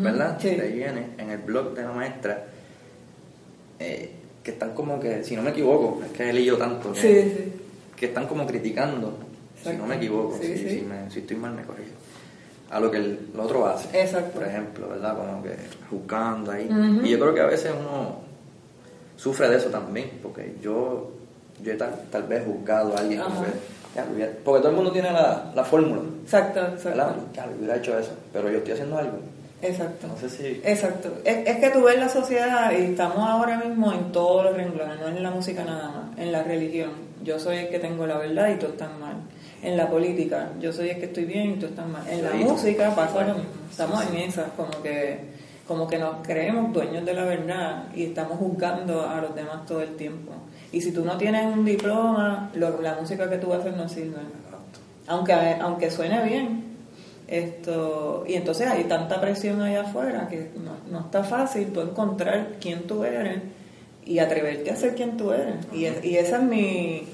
¿verdad? 0.00 0.38
Sí. 0.40 0.50
De 0.54 0.62
ahí 0.62 0.72
viene, 0.72 1.08
en 1.18 1.30
el 1.30 1.38
blog 1.38 1.74
de 1.74 1.82
la 1.82 1.92
maestra, 1.92 2.44
eh, 3.78 4.10
que 4.42 4.50
están 4.52 4.74
como 4.74 5.00
que, 5.00 5.24
si 5.24 5.36
no 5.36 5.42
me 5.42 5.50
equivoco, 5.50 6.02
es 6.04 6.12
que 6.12 6.28
he 6.30 6.32
leído 6.32 6.56
tanto, 6.56 6.92
que, 6.92 7.00
Sí, 7.00 7.32
sí. 7.36 7.52
que 7.96 8.06
están 8.06 8.26
como 8.26 8.46
criticando, 8.46 9.16
si 9.62 9.70
no 9.76 9.86
me 9.86 9.96
equivoco, 9.96 10.36
si, 10.40 10.82
me- 10.88 11.10
si 11.10 11.20
estoy 11.20 11.36
mal 11.36 11.52
me 11.54 11.62
corrijo, 11.62 11.90
a 12.70 12.80
lo 12.80 12.90
que 12.90 12.98
el, 12.98 13.18
otro 13.38 13.66
hace. 13.66 14.00
Exacto. 14.00 14.32
Por 14.38 14.46
ejemplo, 14.48 14.88
¿verdad? 14.88 15.16
Como 15.16 15.42
que 15.42 15.54
juzgando 15.90 16.52
ahí. 16.52 16.68
Y 17.04 17.08
yo 17.10 17.18
creo 17.20 17.34
que 17.34 17.40
a 17.40 17.46
veces 17.46 17.72
uno 17.78 18.18
sufre 19.16 19.48
de 19.48 19.56
eso 19.56 19.68
también, 19.70 20.10
porque 20.22 20.54
yo, 20.62 21.12
yo 21.64 21.72
he 21.72 21.76
tal, 21.76 21.90
tal 22.10 22.22
vez 22.24 22.44
juzgado 22.44 22.96
a 22.96 23.00
alguien 23.00 23.20
que 23.20 24.26
porque 24.44 24.60
todo 24.60 24.70
el 24.70 24.74
mundo 24.74 24.90
tiene 24.90 25.12
la, 25.12 25.52
la 25.54 25.64
fórmula, 25.64 26.02
Exacto, 26.24 26.60
exacto. 26.60 27.14
Ya, 27.32 27.46
hubiera 27.56 27.76
hecho 27.76 27.96
eso, 27.98 28.10
pero 28.32 28.50
yo 28.50 28.58
estoy 28.58 28.72
haciendo 28.72 28.98
algo. 28.98 29.18
Exacto. 29.62 30.08
No 30.08 30.16
sé 30.18 30.28
si... 30.28 30.60
Exacto. 30.64 31.12
Es, 31.24 31.46
es 31.46 31.56
que 31.58 31.70
tú 31.70 31.84
ves 31.84 31.98
la 31.98 32.08
sociedad 32.08 32.72
y 32.72 32.82
estamos 32.86 33.18
ahora 33.18 33.56
mismo 33.56 33.92
en 33.92 34.10
todos 34.12 34.44
los 34.44 34.56
renglones, 34.56 34.98
no 35.00 35.08
en 35.08 35.22
la 35.22 35.30
música 35.30 35.64
nada 35.64 35.90
más, 35.90 36.18
en 36.18 36.32
la 36.32 36.42
religión. 36.42 36.90
Yo 37.22 37.38
soy 37.38 37.58
el 37.58 37.68
que 37.68 37.78
tengo 37.78 38.06
la 38.06 38.18
verdad 38.18 38.48
y 38.50 38.58
tú 38.58 38.66
estás 38.66 38.90
mal. 38.98 39.14
En 39.62 39.76
la 39.78 39.88
política, 39.88 40.50
yo 40.60 40.72
soy 40.72 40.90
el 40.90 40.98
que 40.98 41.06
estoy 41.06 41.24
bien 41.24 41.52
y 41.52 41.54
tú 41.56 41.66
estás 41.66 41.86
mal. 41.86 42.02
En 42.06 42.22
la 42.22 42.32
Sí, 42.32 42.38
música 42.38 42.94
pasa 42.94 43.22
lo 43.22 43.34
mismo. 43.34 43.50
Estamos 43.70 44.00
sí, 44.02 44.08
sí. 44.10 44.16
en 44.16 44.28
esas, 44.28 44.48
como 44.56 44.82
que, 44.82 45.20
como 45.66 45.86
que 45.86 45.98
nos 45.98 46.16
creemos 46.26 46.72
dueños 46.72 47.04
de 47.04 47.14
la 47.14 47.24
verdad 47.24 47.84
y 47.94 48.04
estamos 48.04 48.38
juzgando 48.38 49.08
a 49.08 49.20
los 49.20 49.34
demás 49.34 49.64
todo 49.66 49.80
el 49.80 49.96
tiempo. 49.96 50.32
Y 50.72 50.80
si 50.80 50.92
tú 50.92 51.04
no 51.04 51.16
tienes 51.16 51.46
un 51.46 51.64
diploma, 51.64 52.50
lo- 52.54 52.80
la 52.82 52.94
música 53.00 53.30
que 53.30 53.38
tú 53.38 53.52
haces 53.54 53.74
no 53.76 53.88
sirve. 53.88 54.16
Aunque 55.06 55.32
aunque 55.32 55.90
suene 55.90 56.22
bien. 56.24 56.64
Esto 57.26 58.24
y 58.28 58.34
entonces 58.34 58.66
hay 58.68 58.84
tanta 58.84 59.18
presión 59.20 59.60
allá 59.62 59.82
afuera 59.82 60.28
que 60.28 60.50
no, 60.62 60.72
no 60.92 61.06
está 61.06 61.24
fácil 61.24 61.68
tú 61.72 61.80
encontrar 61.80 62.48
quién 62.60 62.82
tú 62.82 63.02
eres 63.04 63.38
y 64.04 64.18
atreverte 64.18 64.70
a 64.70 64.76
ser 64.76 64.94
quien 64.94 65.16
tú 65.16 65.32
eres. 65.32 65.54
Y, 65.72 65.86
es- 65.86 66.04
y 66.04 66.16
esa 66.16 66.36
es 66.38 66.42
mi 66.42 67.08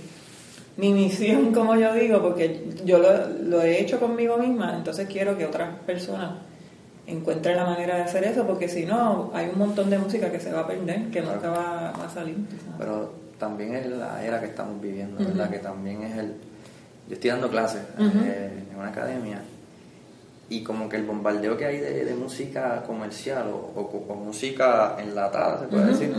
mi 0.76 0.92
misión 0.92 1.52
como 1.54 1.76
yo 1.76 1.94
digo 1.94 2.20
porque 2.22 2.64
yo 2.84 2.98
lo, 2.98 3.28
lo 3.28 3.62
he 3.62 3.80
hecho 3.80 4.00
conmigo 4.00 4.36
misma 4.38 4.74
entonces 4.76 5.06
quiero 5.08 5.36
que 5.38 5.44
otras 5.46 5.68
personas 5.86 6.30
encuentren 7.10 7.56
la 7.56 7.64
manera 7.64 7.96
de 7.96 8.02
hacer 8.02 8.24
eso 8.24 8.46
porque 8.46 8.68
si 8.68 8.84
no 8.86 9.30
hay 9.34 9.48
un 9.52 9.58
montón 9.58 9.90
de 9.90 9.98
música 9.98 10.30
que 10.30 10.40
se 10.40 10.52
va 10.52 10.60
a 10.60 10.66
perder 10.66 11.10
que 11.10 11.20
Claro. 11.20 11.34
nunca 11.36 11.50
va, 11.50 11.92
va 11.98 12.04
a 12.06 12.10
salir. 12.10 12.36
Pero 12.78 13.12
también 13.38 13.74
es 13.74 13.86
la 13.86 14.22
era 14.24 14.40
que 14.40 14.46
estamos 14.46 14.80
viviendo, 14.80 15.16
Ujú. 15.20 15.30
¿verdad? 15.30 15.50
Que 15.50 15.58
también 15.58 16.02
es 16.02 16.16
el... 16.18 16.34
Yo 17.08 17.14
estoy 17.14 17.30
dando 17.30 17.48
clases 17.50 17.82
eh, 17.98 18.64
en 18.70 18.78
una 18.78 18.88
academia 18.88 19.40
y 20.48 20.62
como 20.64 20.88
que 20.88 20.96
el 20.96 21.04
bombardeo 21.04 21.56
que 21.56 21.64
hay 21.66 21.78
de, 21.78 22.04
de 22.04 22.14
música 22.14 22.82
comercial 22.86 23.48
o, 23.48 23.72
o- 23.80 24.04
o 24.12 24.14
música 24.16 24.96
enlatada, 24.98 25.60
se 25.60 25.66
puede 25.66 25.86
decir, 25.86 26.12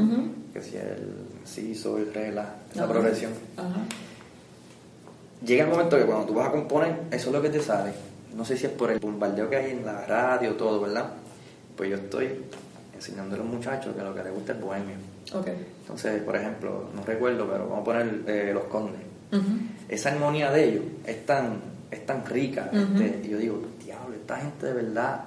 que 0.54 0.62
si 0.62 0.78
el 0.78 1.14
sí, 1.46 1.76
sol, 1.76 2.10
re, 2.14 2.32
la, 2.32 2.46
esa 2.74 2.88
progresión. 2.88 3.32
Llega 5.46 5.64
el 5.66 5.70
momento 5.72 5.98
que 5.98 6.04
cuando 6.06 6.26
tú 6.26 6.34
vas 6.36 6.48
a 6.48 6.52
componer, 6.52 6.96
eso 7.12 7.30
es 7.30 7.34
lo 7.36 7.42
que 7.42 7.50
te 7.50 7.60
sale. 7.62 7.92
No 8.36 8.46
sé 8.46 8.58
si 8.58 8.66
es 8.66 8.72
por 8.72 8.92
el 8.92 9.00
bombardeo 9.00 9.50
que 9.50 9.56
hay 9.58 9.72
en 9.72 9.86
la 9.86 10.06
radio, 10.06 10.56
todo, 10.56 10.82
¿verdad? 10.82 11.12
Pues 11.76 11.90
yo 11.90 11.98
estoy 11.98 12.30
enseñando 12.94 13.36
a 13.36 13.40
los 13.40 13.48
muchachos 13.48 13.96
que 13.96 14.02
lo 14.02 14.14
que 14.14 14.24
les 14.24 14.34
gusta 14.34 14.54
es 14.54 14.62
bohemio. 14.62 14.96
ok 15.34 15.48
Entonces, 15.82 16.22
por 16.22 16.36
ejemplo, 16.36 16.90
no 16.96 17.04
recuerdo, 17.04 17.48
pero 17.50 17.68
vamos 17.68 17.82
a 17.82 17.84
poner 17.84 18.22
eh, 18.28 18.52
Los 18.54 18.66
Condes. 18.66 19.02
Esa 19.88 20.12
armonía 20.12 20.52
de 20.52 20.70
ellos 20.70 20.84
es 21.06 21.26
tan, 21.26 21.60
es 21.90 22.06
tan 22.06 22.26
rica. 22.26 22.70
Este, 22.72 23.22
y 23.24 23.30
yo 23.30 23.38
digo, 23.38 23.62
diablo, 23.84 24.16
esta 24.16 24.38
gente 24.38 24.68
de 24.68 24.74
verdad 24.74 25.22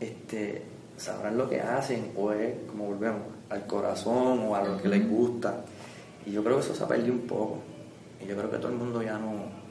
este, 0.00 0.62
sabrán 0.96 1.36
lo 1.36 1.48
que 1.48 1.60
hacen 1.60 2.12
o 2.16 2.32
es, 2.32 2.54
como 2.68 2.86
volvemos, 2.86 3.22
al 3.50 3.66
corazón 3.66 4.40
o 4.48 4.56
a 4.56 4.62
lo 4.62 4.80
que 4.80 4.88
les 4.88 5.08
gusta. 5.08 5.64
Y 6.26 6.32
yo 6.32 6.42
creo 6.42 6.56
que 6.56 6.64
eso 6.64 6.74
se 6.74 6.84
ha 6.84 6.88
perdido 6.88 7.12
un 7.12 7.26
poco. 7.26 7.58
Y 8.22 8.26
yo 8.26 8.36
creo 8.36 8.50
que 8.50 8.58
todo 8.58 8.68
el 8.68 8.76
mundo 8.76 9.02
ya 9.02 9.18
no... 9.18 9.63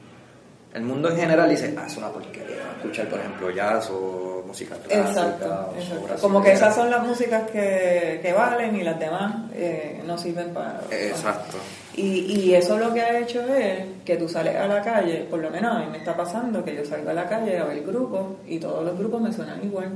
El 0.74 0.82
mundo 0.82 1.08
en 1.08 1.16
general 1.16 1.48
dice, 1.48 1.72
ah, 1.78 1.84
es 1.86 1.96
una 1.96 2.08
porquería. 2.08 2.72
Escuchar, 2.78 3.08
por 3.08 3.20
ejemplo, 3.20 3.50
jazz 3.50 3.88
o 3.90 4.42
música 4.44 4.74
clásica. 4.74 5.08
Exacto, 5.08 5.70
o 5.72 5.78
exacto. 5.78 6.14
Como 6.20 6.42
que 6.42 6.52
esas 6.52 6.74
son 6.74 6.90
las 6.90 7.06
músicas 7.06 7.48
que, 7.48 8.18
que 8.20 8.32
valen 8.32 8.74
y 8.74 8.82
las 8.82 8.98
demás 8.98 9.50
eh, 9.54 10.02
no 10.04 10.18
sirven 10.18 10.52
para... 10.52 10.80
Exacto. 10.90 11.58
Y, 11.94 12.40
y 12.40 12.54
eso 12.54 12.76
lo 12.76 12.92
que 12.92 13.00
ha 13.02 13.20
hecho 13.20 13.40
es 13.54 13.84
que 14.04 14.16
tú 14.16 14.28
sales 14.28 14.56
a 14.56 14.66
la 14.66 14.82
calle, 14.82 15.26
por 15.30 15.38
lo 15.38 15.48
menos 15.48 15.76
a 15.76 15.78
mí 15.78 15.86
me 15.92 15.98
está 15.98 16.16
pasando 16.16 16.64
que 16.64 16.74
yo 16.74 16.84
salgo 16.84 17.10
a 17.10 17.14
la 17.14 17.28
calle 17.28 17.56
a 17.56 17.64
ver 17.64 17.84
grupos 17.84 18.26
y 18.44 18.58
todos 18.58 18.84
los 18.84 18.98
grupos 18.98 19.22
me 19.22 19.32
suenan 19.32 19.64
igual. 19.64 19.92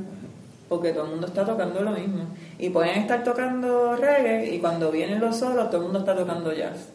Porque 0.68 0.92
todo 0.92 1.06
el 1.06 1.10
mundo 1.10 1.26
está 1.26 1.44
tocando 1.44 1.80
lo 1.80 1.90
mismo. 1.90 2.24
Y 2.56 2.68
pueden 2.70 2.98
estar 2.98 3.24
tocando 3.24 3.96
reggae 3.96 4.54
y 4.54 4.60
cuando 4.60 4.92
vienen 4.92 5.18
los 5.18 5.36
solos 5.36 5.70
todo 5.70 5.78
el 5.78 5.82
mundo 5.84 5.98
está 5.98 6.14
tocando 6.14 6.52
jazz. 6.52 6.88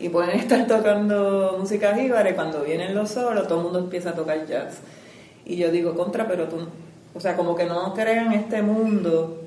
Y 0.00 0.08
pueden 0.08 0.30
estar 0.38 0.66
tocando 0.66 1.56
música 1.58 1.94
jíbara 1.94 2.30
y 2.30 2.34
cuando 2.34 2.62
vienen 2.62 2.94
los 2.94 3.10
solos 3.10 3.46
todo 3.46 3.58
el 3.58 3.64
mundo 3.64 3.78
empieza 3.78 4.10
a 4.10 4.14
tocar 4.14 4.46
jazz. 4.46 4.78
Y 5.44 5.56
yo 5.56 5.70
digo, 5.70 5.94
contra, 5.94 6.26
pero 6.28 6.48
tú, 6.48 6.56
o 7.14 7.20
sea, 7.20 7.36
como 7.36 7.54
que 7.54 7.64
no 7.64 7.92
crean 7.94 8.32
este 8.32 8.62
mundo 8.62 9.42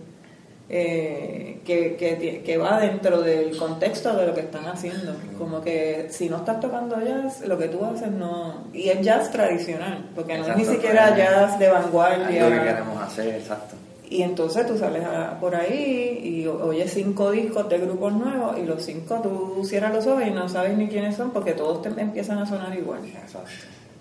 eh, 0.68 1.62
que, 1.64 1.96
que, 1.96 2.42
que 2.44 2.58
va 2.58 2.80
dentro 2.80 3.22
del 3.22 3.56
contexto 3.58 4.16
de 4.16 4.28
lo 4.28 4.34
que 4.34 4.42
están 4.42 4.66
haciendo. 4.66 5.16
Como 5.38 5.62
que 5.62 6.08
si 6.10 6.30
no 6.30 6.38
estás 6.38 6.60
tocando 6.60 7.00
jazz, 7.02 7.42
lo 7.48 7.58
que 7.58 7.68
tú 7.68 7.84
haces 7.86 8.12
no... 8.12 8.66
Y 8.74 8.90
es 8.90 9.02
jazz 9.02 9.32
tradicional, 9.32 10.10
porque 10.16 10.38
no 10.38 10.48
es 10.48 10.58
ni 10.58 10.66
siquiera 10.66 11.08
pues, 11.08 11.18
jazz 11.18 11.60
de 11.60 11.66
Es 11.66 11.72
lo 11.72 11.78
que 11.78 11.84
vanguardia. 11.84 12.64
queremos 12.64 13.02
hacer, 13.02 13.36
exacto. 13.36 13.76
Y 14.10 14.22
entonces 14.22 14.68
tú 14.68 14.78
sales 14.78 15.04
a- 15.04 15.40
por 15.40 15.56
ahí 15.56 16.20
y 16.24 16.48
oyes 16.48 16.94
cinco 16.94 17.32
discos 17.32 17.68
de 17.70 17.80
grupos 17.80 18.14
nuevos 18.14 18.58
y 18.60 18.64
los 18.64 18.84
cinco 18.84 19.20
tú 19.24 19.64
cierras 19.66 19.94
los 19.94 20.06
ojos 20.08 20.24
y 20.28 20.32
no 20.32 20.48
sabes 20.48 20.78
ni 20.78 20.88
quiénes 20.88 21.16
son 21.16 21.32
porque 21.32 21.54
todos 21.54 21.82
te 21.82 21.90
empiezan 22.02 22.38
a 22.38 22.46
sonar 22.46 22.76
igual. 22.78 23.00
Exacto. 23.06 23.50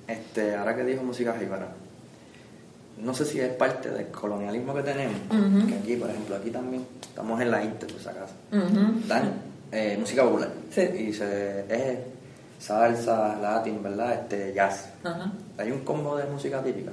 Este, 0.06 0.54
ahora 0.54 0.76
que 0.76 0.84
dijo 0.84 1.02
música 1.02 1.34
jíbara, 1.38 1.68
no 3.02 3.14
sé 3.14 3.24
si 3.24 3.40
es 3.40 3.48
parte 3.54 3.90
del 3.90 4.08
colonialismo 4.08 4.74
que 4.74 4.82
tenemos, 4.82 5.16
Ujú. 5.30 5.66
que 5.68 5.74
aquí, 5.74 5.96
por 5.96 6.10
ejemplo, 6.10 6.36
aquí 6.36 6.50
también 6.50 6.86
estamos 7.00 7.40
en 7.40 7.50
la 7.50 7.64
Inter, 7.64 7.88
por 7.90 8.00
si 8.00 8.08
acaso, 8.08 8.34
Ujú. 8.52 9.08
dan 9.08 9.32
eh, 9.72 9.96
música 9.98 10.22
popular 10.22 10.50
Sí. 10.70 10.82
y 10.82 11.12
se, 11.12 11.60
es 11.68 11.98
salsa, 12.60 13.36
latín, 13.40 13.82
¿verdad? 13.82 14.14
Este, 14.14 14.52
jazz. 14.54 14.90
Hay 15.58 15.70
un 15.72 15.80
combo 15.80 16.16
de 16.16 16.24
música 16.26 16.62
típica. 16.62 16.92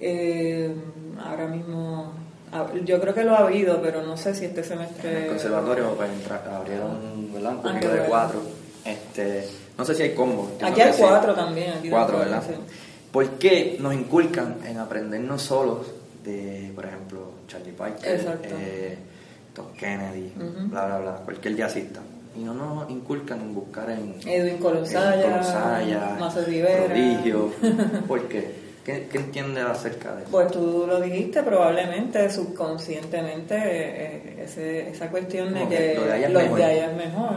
Eh, 0.00 0.74
ahora 1.22 1.46
mismo, 1.46 2.12
ah, 2.52 2.66
yo 2.84 3.00
creo 3.00 3.14
que 3.14 3.24
lo 3.24 3.34
ha 3.34 3.40
habido, 3.40 3.80
pero 3.82 4.02
no 4.02 4.16
sé 4.16 4.34
si 4.34 4.44
este 4.46 4.60
En 4.60 4.66
semestre. 4.66 5.22
el 5.24 5.28
conservatorio 5.28 5.94
pues, 5.94 6.08
abrieron 6.50 7.32
¿verdad? 7.32 7.52
un 7.52 7.58
Ah, 7.58 7.62
poquito 7.62 7.88
de 7.92 8.00
cuatro. 8.08 8.40
Este, 8.84 9.46
no 9.76 9.84
sé 9.84 9.94
si 9.94 10.02
hay 10.04 10.14
combo. 10.14 10.50
Aquí 10.62 10.80
hay 10.80 10.92
cuatro 10.98 11.34
también. 11.34 11.72
Aquí 11.78 11.90
Cuatro, 11.90 12.18
¿verdad? 12.18 12.42
sí. 12.46 12.54
¿Por 13.12 13.28
qué 13.32 13.76
nos 13.80 13.92
inculcan 13.92 14.56
en 14.66 14.78
aprendernos 14.78 15.42
solos 15.42 15.86
de, 16.24 16.70
por 16.74 16.86
ejemplo, 16.86 17.32
Charlie 17.48 17.72
Parker, 17.72 18.38
eh, 18.44 18.98
Tom 19.54 19.66
Kennedy, 19.76 20.32
bla, 20.70 20.86
bla, 20.86 20.98
bla, 20.98 21.12
cualquier 21.24 21.56
jazzista? 21.56 22.00
Y 22.36 22.44
no 22.44 22.54
nos 22.54 22.88
inculcan 22.88 23.40
en 23.40 23.54
buscar 23.54 23.90
en 23.90 24.14
Edwin 24.24 24.58
Colosaya, 24.58 25.20
Colosaya, 25.22 26.16
Mazo 26.20 26.42
Rivera. 26.44 26.84
Prodigio. 26.86 27.50
¿Por 28.08 28.28
qué? 28.28 28.54
¿Qué, 28.84 29.08
qué 29.12 29.18
entiendes 29.18 29.64
acerca 29.64 30.14
de 30.14 30.22
eso? 30.22 30.30
Pues 30.30 30.50
tú 30.50 30.84
lo 30.88 31.00
dijiste, 31.00 31.42
probablemente 31.42 32.30
subconscientemente, 32.30 33.54
eh, 33.56 34.42
ese- 34.44 34.88
esa 34.90 35.08
cuestión 35.10 35.52
de 35.54 35.68
que 35.68 35.76
que 35.76 35.94
lo 35.96 36.04
de 36.06 36.12
allá 36.12 36.26
es 36.26 36.32
los 36.32 36.42
mejor. 36.44 36.58
de 36.58 36.64
allá 36.64 36.90
es 36.90 36.96
mejor, 36.96 37.30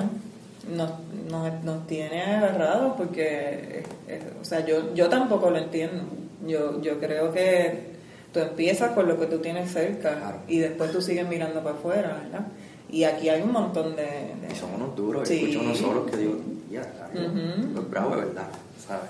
nos, 0.76 0.92
nos, 1.30 1.64
nos 1.64 1.88
tiene 1.88 2.22
agarrados 2.24 2.94
porque, 2.98 3.24
eh, 3.28 3.84
eh, 4.08 4.22
o 4.42 4.46
sea, 4.46 4.66
yo, 4.66 4.94
yo 4.94 5.10
tampoco 5.10 5.50
lo 5.50 5.58
entiendo. 5.58 6.04
Yo, 6.48 6.82
yo 6.82 7.00
creo 7.00 7.32
que 7.32 7.94
tú 8.34 8.40
empiezas 8.40 8.92
con 8.92 9.08
lo 9.08 9.20
que 9.20 9.26
tú 9.28 9.40
tienes 9.40 9.72
cerca 9.72 10.16
Claro. 10.18 10.38
y 10.48 10.60
después 10.60 10.92
tú 10.92 11.02
sigues 11.02 11.28
mirando 11.28 11.62
para 11.64 11.76
afuera, 11.76 12.20
¿verdad? 12.24 12.48
Y 12.90 13.04
aquí 13.06 13.30
hay 13.30 13.42
un 13.42 13.52
montón 13.52 13.96
de... 13.96 14.04
de- 14.04 14.54
Y 14.54 14.56
son 14.56 14.74
unos 14.76 14.96
duros, 14.96 15.28
Sí. 15.28 15.36
escucho 15.42 15.62
unos 15.62 15.78
solos 15.78 16.10
que 16.12 16.18
digo, 16.18 16.36
ya, 16.70 16.82
rayos, 16.82 17.32
Ujú. 17.32 17.74
los 17.76 17.90
bravos 17.90 18.16
de 18.18 18.26
verdad, 18.26 18.48
¿sabes? 18.88 19.10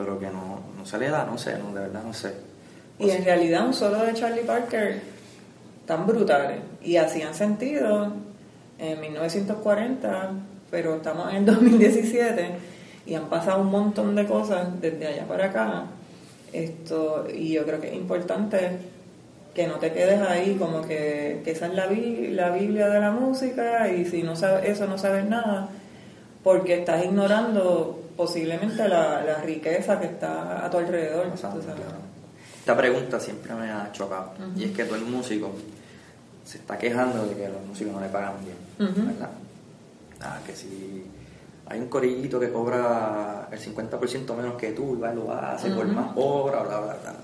Pero 0.00 0.18
que 0.18 0.26
no, 0.26 0.60
no 0.78 0.86
se 0.86 0.96
le 0.98 1.10
da, 1.10 1.26
no 1.26 1.36
sé, 1.36 1.58
no, 1.58 1.74
de 1.74 1.80
verdad 1.80 2.02
no 2.02 2.14
sé. 2.14 2.32
Y 2.98 3.10
en 3.10 3.22
realidad 3.22 3.66
un 3.66 3.74
solo 3.74 4.02
de 4.02 4.14
Charlie 4.14 4.44
Parker 4.44 5.02
tan 5.84 6.06
brutales 6.06 6.58
y 6.82 6.96
hacían 6.96 7.34
sentido 7.34 8.14
en 8.78 8.98
1940, 8.98 10.30
pero 10.70 10.96
estamos 10.96 11.30
en 11.30 11.36
el 11.36 11.44
2017 11.54 12.50
y 13.04 13.14
han 13.14 13.28
pasado 13.28 13.60
un 13.60 13.70
montón 13.70 14.14
de 14.14 14.26
cosas 14.26 14.80
desde 14.80 15.06
allá 15.06 15.26
para 15.26 15.46
acá. 15.46 15.84
Esto 16.52 17.26
y 17.32 17.52
yo 17.52 17.64
creo 17.64 17.78
que 17.78 17.88
es 17.88 17.94
importante 17.94 18.78
que 19.54 19.66
no 19.66 19.74
te 19.74 19.92
quedes 19.92 20.20
ahí 20.22 20.56
como 20.58 20.80
que, 20.80 21.42
que 21.44 21.50
esa 21.50 21.66
es 21.66 21.74
la, 21.74 21.86
la 21.86 22.50
Biblia 22.50 22.88
de 22.88 23.00
la 23.00 23.10
música 23.10 23.88
y 23.88 24.06
si 24.06 24.22
no 24.22 24.34
sabes 24.34 24.70
eso 24.70 24.86
no 24.86 24.96
sabes 24.96 25.26
nada 25.26 25.68
porque 26.42 26.74
estás 26.74 27.04
ignorando 27.04 27.99
posiblemente 28.20 28.86
la, 28.86 29.22
la 29.22 29.40
riqueza 29.40 29.98
que 29.98 30.06
está 30.06 30.64
a 30.66 30.70
tu 30.70 30.76
alrededor. 30.76 31.30
Pasando, 31.30 31.58
tú 31.60 31.66
sabes. 31.66 31.80
claro. 31.80 31.96
Esta 32.58 32.76
pregunta 32.76 33.18
siempre 33.18 33.54
me 33.54 33.70
ha 33.70 33.90
chocado. 33.92 34.32
Ujú. 34.38 34.60
Y 34.60 34.64
es 34.64 34.72
que 34.76 34.84
todo 34.84 34.96
el 34.96 35.06
músico 35.06 35.50
se 36.44 36.58
está 36.58 36.76
quejando 36.76 37.24
de 37.26 37.34
que 37.34 37.48
los 37.48 37.62
músicos 37.66 37.94
no 37.94 38.00
le 38.00 38.08
pagan 38.08 38.34
bien. 38.44 38.90
Ujú. 38.90 39.06
¿Verdad? 39.06 39.30
Ah, 40.20 40.38
que 40.46 40.54
si 40.54 41.02
hay 41.66 41.80
un 41.80 41.88
corillito 41.88 42.38
que 42.38 42.50
cobra 42.52 43.48
el 43.50 43.58
50% 43.58 44.36
menos 44.36 44.54
que 44.58 44.72
tú 44.72 44.96
y 44.96 45.00
va 45.00 45.12
y 45.12 45.16
lo 45.16 45.32
hace 45.32 45.70
por 45.70 45.86
Ujú. 45.86 45.94
más 45.94 46.10
obra, 46.16 46.62
bla, 46.62 46.80
bla, 46.80 46.96
bla. 47.02 47.14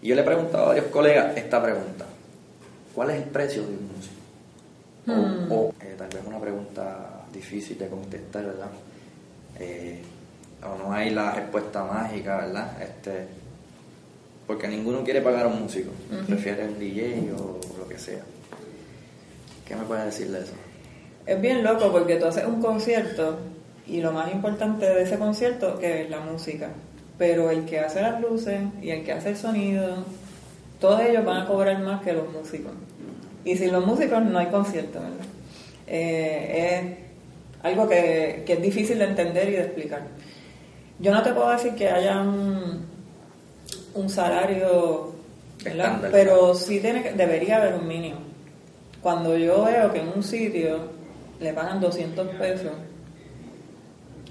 Y 0.00 0.08
yo 0.08 0.14
le 0.14 0.22
he 0.22 0.24
preguntado 0.24 0.64
a 0.64 0.68
varios 0.68 0.86
colegas 0.86 1.36
esta 1.36 1.62
pregunta. 1.62 2.06
¿Cuál 2.94 3.10
es 3.10 3.16
el 3.22 3.28
precio 3.28 3.62
de 3.62 3.68
un 3.68 3.90
músico? 3.94 4.14
O, 5.08 5.12
Hmm. 5.12 5.52
o, 5.52 5.74
eh, 5.80 5.94
tal 5.98 6.08
vez 6.08 6.22
una 6.24 6.38
pregunta 6.38 7.24
difícil 7.32 7.76
de 7.76 7.88
contestar, 7.88 8.44
¿verdad? 8.46 8.68
Eh, 9.58 10.00
o 10.62 10.78
no 10.78 10.92
hay 10.92 11.10
la 11.10 11.32
respuesta 11.32 11.84
mágica, 11.84 12.36
¿verdad? 12.38 12.82
Este, 12.82 13.26
porque 14.46 14.68
ninguno 14.68 15.02
quiere 15.04 15.20
pagar 15.20 15.46
a 15.46 15.48
un 15.48 15.62
músico, 15.62 15.90
prefiere 16.26 16.66
un 16.66 16.78
DJ 16.78 17.32
o 17.32 17.60
lo 17.78 17.88
que 17.88 17.98
sea. 17.98 18.22
¿Qué 19.66 19.76
me 19.76 19.82
puedes 19.84 20.04
decir 20.04 20.30
de 20.30 20.40
eso? 20.40 20.52
Es 21.26 21.40
bien 21.40 21.62
loco 21.62 21.90
porque 21.92 22.16
tú 22.16 22.26
haces 22.26 22.44
un 22.46 22.60
concierto 22.60 23.38
y 23.86 24.00
lo 24.00 24.12
más 24.12 24.32
importante 24.32 24.86
de 24.86 25.02
ese 25.02 25.18
concierto 25.18 25.78
que 25.78 26.02
es 26.02 26.10
la 26.10 26.20
música. 26.20 26.70
Pero 27.18 27.50
el 27.50 27.64
que 27.64 27.80
hace 27.80 28.00
las 28.02 28.20
luces 28.20 28.60
y 28.80 28.90
el 28.90 29.04
que 29.04 29.12
hace 29.12 29.30
el 29.30 29.36
sonido, 29.36 30.04
todos 30.80 31.00
ellos 31.02 31.24
van 31.24 31.42
a 31.42 31.46
cobrar 31.46 31.80
más 31.80 32.02
que 32.02 32.12
los 32.12 32.30
músicos. 32.32 32.72
Y 33.44 33.56
sin 33.56 33.72
los 33.72 33.86
músicos 33.86 34.22
no 34.22 34.38
hay 34.38 34.46
concierto, 34.46 35.00
¿verdad? 35.00 35.26
Eh, 35.86 37.01
algo 37.62 37.88
que, 37.88 38.42
que 38.46 38.54
es 38.54 38.62
difícil 38.62 38.98
de 38.98 39.04
entender 39.04 39.48
y 39.48 39.52
de 39.52 39.62
explicar. 39.62 40.02
Yo 40.98 41.12
no 41.12 41.22
te 41.22 41.32
puedo 41.32 41.50
decir 41.50 41.74
que 41.74 41.88
haya 41.88 42.20
un, 42.20 42.86
un 43.94 44.08
salario, 44.08 45.12
¿verdad? 45.64 46.08
Pero 46.10 46.54
sí 46.54 46.80
tiene 46.80 47.02
que, 47.02 47.12
debería 47.12 47.56
haber 47.56 47.74
un 47.74 47.86
mínimo. 47.86 48.20
Cuando 49.00 49.36
yo 49.36 49.64
veo 49.64 49.92
que 49.92 50.00
en 50.00 50.08
un 50.08 50.22
sitio 50.22 50.78
le 51.40 51.52
pagan 51.52 51.80
200 51.80 52.28
pesos 52.36 52.72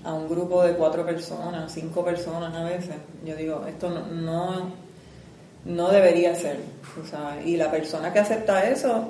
a 0.04 0.14
un 0.14 0.30
grupo 0.30 0.64
de 0.64 0.74
cuatro 0.74 1.06
personas, 1.06 1.72
cinco 1.72 2.04
personas 2.04 2.56
a 2.56 2.64
veces, 2.64 2.96
yo 3.24 3.36
digo, 3.36 3.66
esto 3.68 3.90
no, 3.90 4.08
no, 4.08 4.72
no 5.66 5.90
debería 5.90 6.34
ser. 6.36 6.58
tú 6.96 7.06
sabes. 7.06 7.46
Y 7.46 7.58
la 7.58 7.70
persona 7.70 8.12
que 8.12 8.20
acepta 8.20 8.68
eso, 8.68 9.10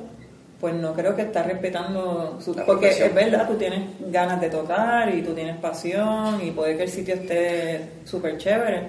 pues 0.61 0.75
no 0.75 0.93
creo 0.93 1.15
que 1.15 1.23
está 1.23 1.41
respetando 1.41 2.37
su... 2.39 2.53
Porque 2.53 2.89
es 2.89 3.13
verdad, 3.15 3.47
tú 3.47 3.55
tienes 3.55 3.81
ganas 4.11 4.39
de 4.39 4.47
tocar 4.47 5.11
y 5.13 5.23
tú 5.23 5.33
tienes 5.33 5.57
pasión 5.57 6.39
y 6.39 6.51
puede 6.51 6.77
que 6.77 6.83
el 6.83 6.89
sitio 6.89 7.15
esté 7.15 7.81
súper 8.05 8.37
chévere, 8.37 8.83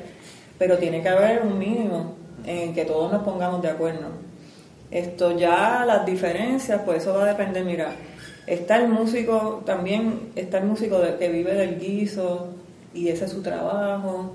pero 0.59 0.77
tiene 0.77 1.03
que 1.03 1.09
haber 1.09 1.41
un 1.41 1.59
mínimo 1.59 2.15
en 2.45 2.75
que 2.75 2.85
todos 2.85 3.11
nos 3.11 3.23
pongamos 3.23 3.63
de 3.63 3.71
acuerdo. 3.71 4.09
Esto 4.91 5.35
ya, 5.35 5.85
las 5.87 6.05
diferencias, 6.05 6.83
pues 6.85 7.03
eso 7.03 7.15
va 7.15 7.25
a 7.25 7.29
depender, 7.29 7.65
mira, 7.65 7.93
está 8.47 8.77
el 8.77 8.89
músico, 8.89 9.63
también 9.65 10.33
está 10.37 10.59
el 10.59 10.67
músico 10.67 11.01
que 11.19 11.29
vive 11.31 11.55
del 11.55 11.81
guiso 11.81 12.49
y 12.93 13.09
ese 13.09 13.25
es 13.25 13.31
su 13.31 13.41
trabajo 13.41 14.33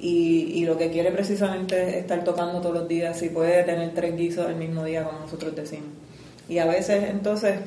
y, 0.00 0.50
y 0.56 0.66
lo 0.66 0.76
que 0.76 0.90
quiere 0.90 1.12
precisamente 1.12 1.90
es 1.90 1.94
estar 1.98 2.24
tocando 2.24 2.60
todos 2.60 2.74
los 2.74 2.88
días, 2.88 3.16
si 3.16 3.28
puede 3.28 3.62
tener 3.62 3.94
tres 3.94 4.16
guisos 4.16 4.48
el 4.48 4.56
mismo 4.56 4.82
día, 4.82 5.04
como 5.04 5.20
nosotros 5.20 5.54
decimos. 5.54 6.05
Y 6.48 6.58
a 6.58 6.66
veces 6.66 7.10
entonces, 7.10 7.58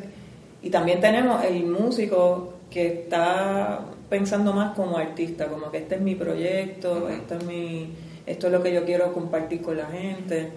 y 0.61 0.69
también 0.69 0.99
tenemos 0.99 1.43
el 1.43 1.65
músico 1.65 2.53
que 2.69 2.87
está 2.87 3.81
pensando 4.09 4.53
más 4.53 4.75
como 4.75 4.97
artista, 4.97 5.47
como 5.47 5.71
que 5.71 5.79
este 5.79 5.95
es 5.95 6.01
mi 6.01 6.15
proyecto, 6.15 7.09
esto 7.09 7.35
es 7.35 7.43
mi, 7.45 7.93
esto 8.25 8.47
es 8.47 8.53
lo 8.53 8.63
que 8.63 8.73
yo 8.73 8.85
quiero 8.85 9.13
compartir 9.13 9.61
con 9.61 9.77
la 9.77 9.87
gente, 9.87 10.49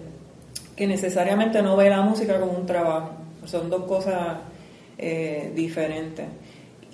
que 0.76 0.86
necesariamente 0.86 1.62
no 1.62 1.76
ve 1.76 1.90
la 1.90 2.00
música 2.00 2.40
como 2.40 2.52
un 2.52 2.66
trabajo, 2.66 3.10
son 3.44 3.68
dos 3.68 3.84
cosas 3.84 4.38
eh, 4.98 5.52
diferentes. 5.54 6.26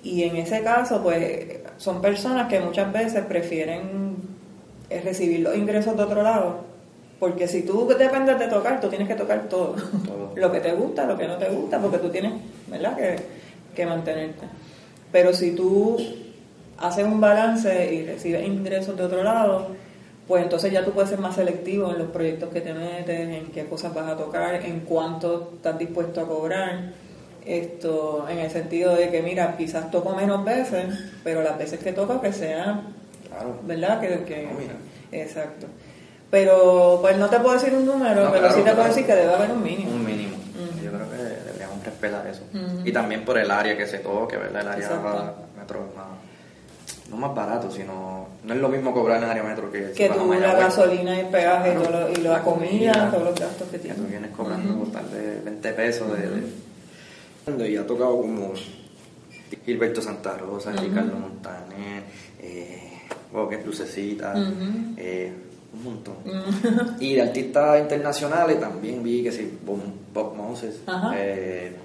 Y 0.03 0.23
en 0.23 0.37
ese 0.37 0.63
caso, 0.63 1.01
pues 1.03 1.59
son 1.77 2.01
personas 2.01 2.47
que 2.47 2.59
muchas 2.59 2.91
veces 2.91 3.25
prefieren 3.25 4.15
eh, 4.89 5.01
recibir 5.01 5.41
los 5.41 5.55
ingresos 5.55 5.95
de 5.95 6.03
otro 6.03 6.23
lado, 6.23 6.68
porque 7.19 7.47
si 7.47 7.63
tú 7.63 7.87
dependes 7.87 8.39
de 8.39 8.47
tocar, 8.47 8.79
tú 8.79 8.87
tienes 8.87 9.07
que 9.07 9.15
tocar 9.15 9.43
todo, 9.49 9.75
Todo. 10.05 10.31
lo 10.35 10.51
que 10.51 10.59
te 10.59 10.71
gusta, 10.73 11.05
lo 11.05 11.17
que 11.17 11.27
no 11.27 11.37
te 11.37 11.49
gusta, 11.49 11.79
porque 11.79 11.97
tú 11.97 12.09
tienes, 12.09 12.33
¿verdad?, 12.67 12.95
que, 12.95 13.15
que 13.75 13.85
mantenerte. 13.85 14.45
Pero 15.11 15.33
si 15.33 15.51
tú 15.51 15.97
haces 16.77 17.05
un 17.05 17.19
balance 17.19 17.93
y 17.93 18.05
recibes 18.05 18.45
ingresos 18.47 18.95
de 18.95 19.03
otro 19.03 19.23
lado, 19.23 19.67
pues 20.27 20.43
entonces 20.43 20.71
ya 20.71 20.85
tú 20.85 20.91
puedes 20.91 21.09
ser 21.09 21.19
más 21.19 21.35
selectivo 21.35 21.91
en 21.91 21.97
los 21.97 22.09
proyectos 22.09 22.49
que 22.49 22.61
te 22.61 22.73
metes, 22.73 23.19
en 23.29 23.47
qué 23.47 23.65
cosas 23.65 23.93
vas 23.93 24.07
a 24.07 24.15
tocar, 24.15 24.53
en 24.63 24.81
cuánto 24.81 25.53
estás 25.55 25.77
dispuesto 25.79 26.21
a 26.21 26.27
cobrar. 26.27 26.91
Esto, 27.45 28.27
en 28.29 28.37
el 28.37 28.51
sentido 28.51 28.95
de 28.95 29.09
que, 29.09 29.23
mira, 29.23 29.57
quizás 29.57 29.89
toco 29.89 30.15
menos 30.15 30.45
veces, 30.45 30.85
pero 31.23 31.41
las 31.41 31.57
veces 31.57 31.79
que 31.79 31.93
toco 31.93 32.21
que 32.21 32.31
sean 32.31 32.93
Claro. 33.27 33.55
¿verdad? 33.63 33.99
Que, 34.01 34.23
que- 34.25 34.47
Ah. 34.47 34.73
Exacto. 35.11 35.65
Pero 36.31 36.99
pues 37.01 37.17
no 37.17 37.27
te 37.29 37.39
puedo 37.39 37.53
decir 37.55 37.73
un 37.73 37.85
número, 37.85 38.25
No, 38.25 38.31
pero 38.31 38.39
claro, 38.43 38.55
sí 38.55 38.61
te 38.61 38.71
puedo 38.73 38.87
decir 38.87 39.05
que 39.05 39.15
debe 39.15 39.33
haber 39.33 39.51
un 39.51 39.63
mínimo. 39.63 39.91
Un 39.91 40.05
mínimo. 40.05 40.37
Yo 40.83 40.91
creo 40.91 41.09
que 41.09 41.17
deberíamos 41.17 41.83
respetar 41.83 42.27
eso. 42.27 42.41
Y 42.85 42.91
también 42.91 43.25
por 43.25 43.37
el 43.37 43.49
área 43.49 43.75
que 43.77 43.87
se 43.87 43.99
toque, 43.99 44.37
¿verdad? 44.37 44.61
El 44.61 44.67
área 44.67 45.33
metro 45.57 45.85
es 45.89 45.95
más, 45.95 46.07
no 47.09 47.17
más 47.17 47.35
barato, 47.35 47.71
sino 47.71 48.27
no 48.43 48.53
es 48.53 48.59
lo 48.59 48.69
mismo 48.69 48.93
cobrar 48.93 49.17
en 49.17 49.23
el 49.23 49.29
área 49.31 49.43
metro 49.43 49.71
que 49.71 49.91
Que 49.93 50.09
tú 50.09 50.31
la 50.33 50.53
gasolina 50.53 51.15
y 51.15 51.19
el 51.21 51.27
peaje 51.27 51.71
y, 51.71 51.75
todo 51.83 51.89
lo- 51.89 52.09
y 52.11 52.15
la 52.17 52.29
La 52.33 52.41
comida, 52.43 52.91
comida. 52.93 53.11
todos 53.11 53.23
los 53.23 53.39
gastos 53.39 53.67
que 53.69 53.79
Que 53.79 53.89
tú 53.89 53.93
tienes. 53.95 54.09
vienes 54.11 54.31
cobrando 54.35 54.83
tal 54.93 55.05
vez 55.05 55.43
20 55.43 55.73
pesos 55.73 56.07
de, 56.17 56.27
de- 57.57 57.69
Y 57.71 57.77
ha 57.77 57.87
tocado 57.87 58.21
como 58.21 58.53
Gilberto 59.65 60.01
Santa 60.03 60.37
Rosa, 60.37 60.71
Ricardo 60.73 61.15
Montaner, 61.15 62.03
eh, 62.39 62.91
Lucecita, 63.65 64.33
eh, 64.97 65.33
un 65.73 65.83
montón. 65.83 66.15
Y 66.99 67.15
de 67.15 67.21
artistas 67.21 67.79
internacionales 67.81 68.59
también 68.59 69.03
vi 69.03 69.23
que 69.23 69.31
sí, 69.31 69.59
Bob, 69.65 69.79
Bob 70.13 70.35
Moses, 70.35 70.81
eh, 71.15 71.75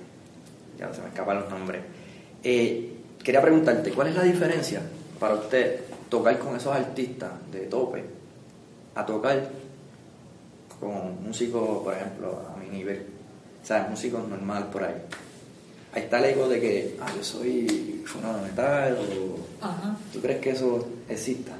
ya 0.78 0.92
se 0.92 1.02
me 1.02 1.08
escapan 1.08 1.40
los 1.40 1.50
nombres. 1.50 1.82
Eh, 2.42 2.92
quería 3.22 3.42
preguntarte, 3.42 3.90
¿cuál 3.92 4.08
es 4.08 4.16
la 4.16 4.22
diferencia 4.22 4.80
para 5.18 5.34
usted 5.34 5.80
tocar 6.08 6.38
con 6.38 6.56
esos 6.56 6.74
artistas 6.74 7.30
de 7.50 7.60
tope 7.60 8.04
a 8.94 9.04
tocar 9.04 9.48
con 10.80 11.22
músicos, 11.22 11.82
por 11.82 11.94
ejemplo, 11.94 12.42
a 12.54 12.58
mi 12.58 12.68
nivel? 12.68 13.06
O 13.62 13.66
sea, 13.66 13.86
músicos 13.88 14.28
normal 14.28 14.68
por 14.70 14.84
ahí. 14.84 14.94
Ahí 15.92 16.02
está 16.02 16.18
el 16.18 16.24
ego 16.24 16.48
de 16.48 16.60
que, 16.60 16.96
ah, 17.00 17.10
yo 17.16 17.22
soy 17.22 18.02
fulano 18.04 18.42
de 18.42 18.50
tal, 18.50 18.98
o... 18.98 19.64
Ajá. 19.64 19.96
¿Tú 20.12 20.20
crees 20.20 20.40
que 20.40 20.50
eso 20.50 20.86
exista? 21.08 21.52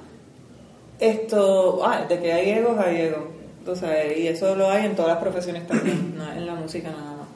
Esto, 0.99 1.81
ah, 1.85 2.05
de 2.09 2.19
que 2.21 2.33
hay 2.33 2.51
egos, 2.51 2.79
hay 2.79 3.01
egos. 3.03 3.25
Tú 3.65 3.75
sabes, 3.75 4.19
y 4.19 4.29
eso 4.29 4.55
lo 4.55 4.71
hay 4.71 4.87
en 4.87 4.95
todas 4.95 5.13
las 5.13 5.19
profesiones 5.23 5.67
también, 5.67 6.15
no 6.19 6.33
en 6.33 6.47
la 6.47 6.55
música 6.55 6.91
nada 6.91 7.17
más. 7.17 7.29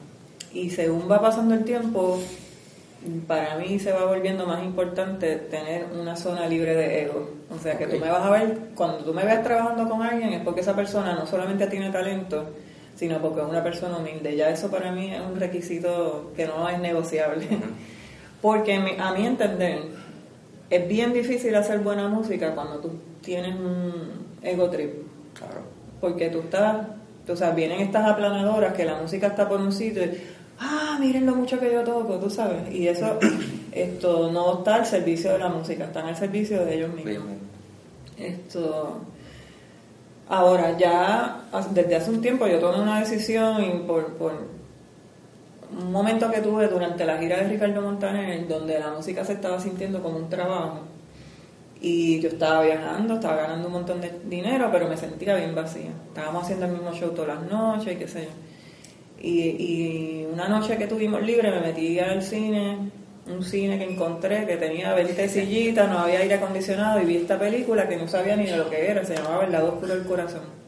Y 0.53 0.69
según 0.69 1.09
va 1.09 1.19
pasando 1.21 1.53
el 1.53 1.63
tiempo, 1.63 2.19
para 3.27 3.55
mí 3.57 3.79
se 3.79 3.91
va 3.91 4.05
volviendo 4.05 4.45
más 4.45 4.63
importante 4.63 5.35
tener 5.35 5.85
una 5.99 6.15
zona 6.15 6.47
libre 6.47 6.75
de 6.75 7.03
ego. 7.03 7.31
O 7.55 7.59
sea, 7.59 7.77
que 7.77 7.85
Ok. 7.85 7.91
tú 7.91 7.99
me 7.99 8.09
vas 8.09 8.25
a 8.25 8.29
ver, 8.29 8.57
cuando 8.75 8.99
tú 8.99 9.13
me 9.13 9.23
veas 9.25 9.43
trabajando 9.43 9.89
con 9.89 10.01
alguien 10.01 10.33
es 10.33 10.41
porque 10.43 10.61
esa 10.61 10.75
persona 10.75 11.13
no 11.13 11.25
solamente 11.25 11.67
tiene 11.67 11.89
talento, 11.91 12.45
sino 12.95 13.19
porque 13.19 13.41
es 13.41 13.47
una 13.47 13.63
persona 13.63 13.97
humilde. 13.97 14.35
Ya 14.35 14.49
eso 14.49 14.69
para 14.69 14.91
mí 14.91 15.13
es 15.13 15.21
un 15.21 15.39
requisito 15.39 16.31
que 16.35 16.45
no 16.45 16.67
es 16.69 16.79
negociable. 16.79 17.47
Porque 18.41 18.75
a 18.97 19.11
mi 19.11 19.25
entender, 19.25 19.81
es 20.69 20.87
bien 20.87 21.13
difícil 21.13 21.55
hacer 21.55 21.79
buena 21.79 22.07
música 22.07 22.53
cuando 22.53 22.77
tú 22.77 22.91
tienes 23.21 23.55
un 23.55 23.93
ego 24.41 24.69
trip. 24.69 24.93
Claro. 25.33 25.61
Porque 25.99 26.29
tú 26.29 26.39
estás, 26.39 26.87
tú 27.25 27.35
sabes, 27.35 27.55
vienen 27.55 27.81
estas 27.81 28.07
aplanadoras 28.07 28.73
que 28.73 28.85
la 28.85 28.95
música 28.95 29.27
está 29.27 29.47
por 29.47 29.59
un 29.59 29.71
sitio 29.71 30.03
y, 30.05 30.11
ah, 30.59 30.97
miren 30.99 31.25
lo 31.25 31.35
mucho 31.35 31.59
que 31.59 31.71
yo 31.71 31.83
toco, 31.83 32.19
tú 32.19 32.29
sabes. 32.29 32.73
Y 32.73 32.87
eso, 32.87 33.17
esto 33.71 34.31
no 34.31 34.59
está 34.59 34.75
al 34.75 34.85
servicio 34.85 35.31
de 35.31 35.39
la 35.39 35.49
música, 35.49 35.85
está 35.85 36.07
al 36.07 36.15
servicio 36.15 36.65
de 36.65 36.75
ellos 36.75 36.93
mismos. 36.93 37.37
Esto. 38.17 39.01
Ahora, 40.27 40.77
ya 40.77 41.41
desde 41.71 41.95
hace 41.95 42.11
un 42.11 42.21
tiempo 42.21 42.45
yo 42.45 42.59
tomé 42.59 42.81
una 42.81 42.99
decisión 42.99 43.63
y 43.63 43.69
por, 43.87 44.13
por 44.13 44.58
un 45.71 45.91
momento 45.91 46.31
que 46.31 46.41
tuve 46.41 46.67
durante 46.67 47.05
la 47.05 47.17
gira 47.17 47.37
de 47.37 47.43
Ricardo 47.43 47.81
Montaner, 47.81 48.47
donde 48.47 48.79
la 48.79 48.91
música 48.91 49.23
se 49.23 49.33
estaba 49.33 49.59
sintiendo 49.59 50.01
como 50.01 50.17
un 50.17 50.29
trabajo. 50.29 50.81
Y 51.81 52.19
yo 52.19 52.29
estaba 52.29 52.63
viajando, 52.63 53.15
estaba 53.15 53.37
ganando 53.37 53.67
un 53.67 53.73
montón 53.73 54.01
de 54.01 54.11
dinero, 54.25 54.69
pero 54.71 54.87
me 54.87 54.97
sentía 54.97 55.35
bien 55.35 55.55
vacía. 55.55 55.91
Estábamos 56.07 56.43
haciendo 56.43 56.65
el 56.65 56.73
mismo 56.73 56.91
show 56.93 57.11
todas 57.11 57.39
las 57.39 57.49
noches 57.49 57.93
y 57.93 57.95
qué 57.95 58.07
sé 58.07 58.23
yo. 58.23 58.29
Y, 59.21 59.41
y 59.41 60.27
una 60.31 60.47
noche 60.47 60.77
que 60.77 60.87
tuvimos 60.87 61.21
libre 61.21 61.51
me 61.51 61.61
metí 61.61 61.99
al 61.99 62.21
cine, 62.21 62.91
un 63.27 63.43
cine 63.43 63.77
que 63.77 63.85
encontré 63.85 64.45
que 64.45 64.57
tenía 64.57 64.93
20 64.93 65.29
sillitas, 65.29 65.89
no 65.89 65.99
había 65.99 66.19
aire 66.19 66.35
acondicionado 66.35 67.01
y 67.01 67.05
vi 67.05 67.17
esta 67.17 67.37
película 67.37 67.87
que 67.87 67.97
no 67.97 68.07
sabía 68.07 68.35
ni 68.35 68.45
de 68.45 68.57
lo 68.57 68.69
que 68.69 68.89
era, 68.89 69.05
se 69.05 69.15
llamaba 69.15 69.45
El 69.45 69.51
lado 69.51 69.73
oscuro 69.73 69.95
del 69.95 70.05
corazón. 70.05 70.58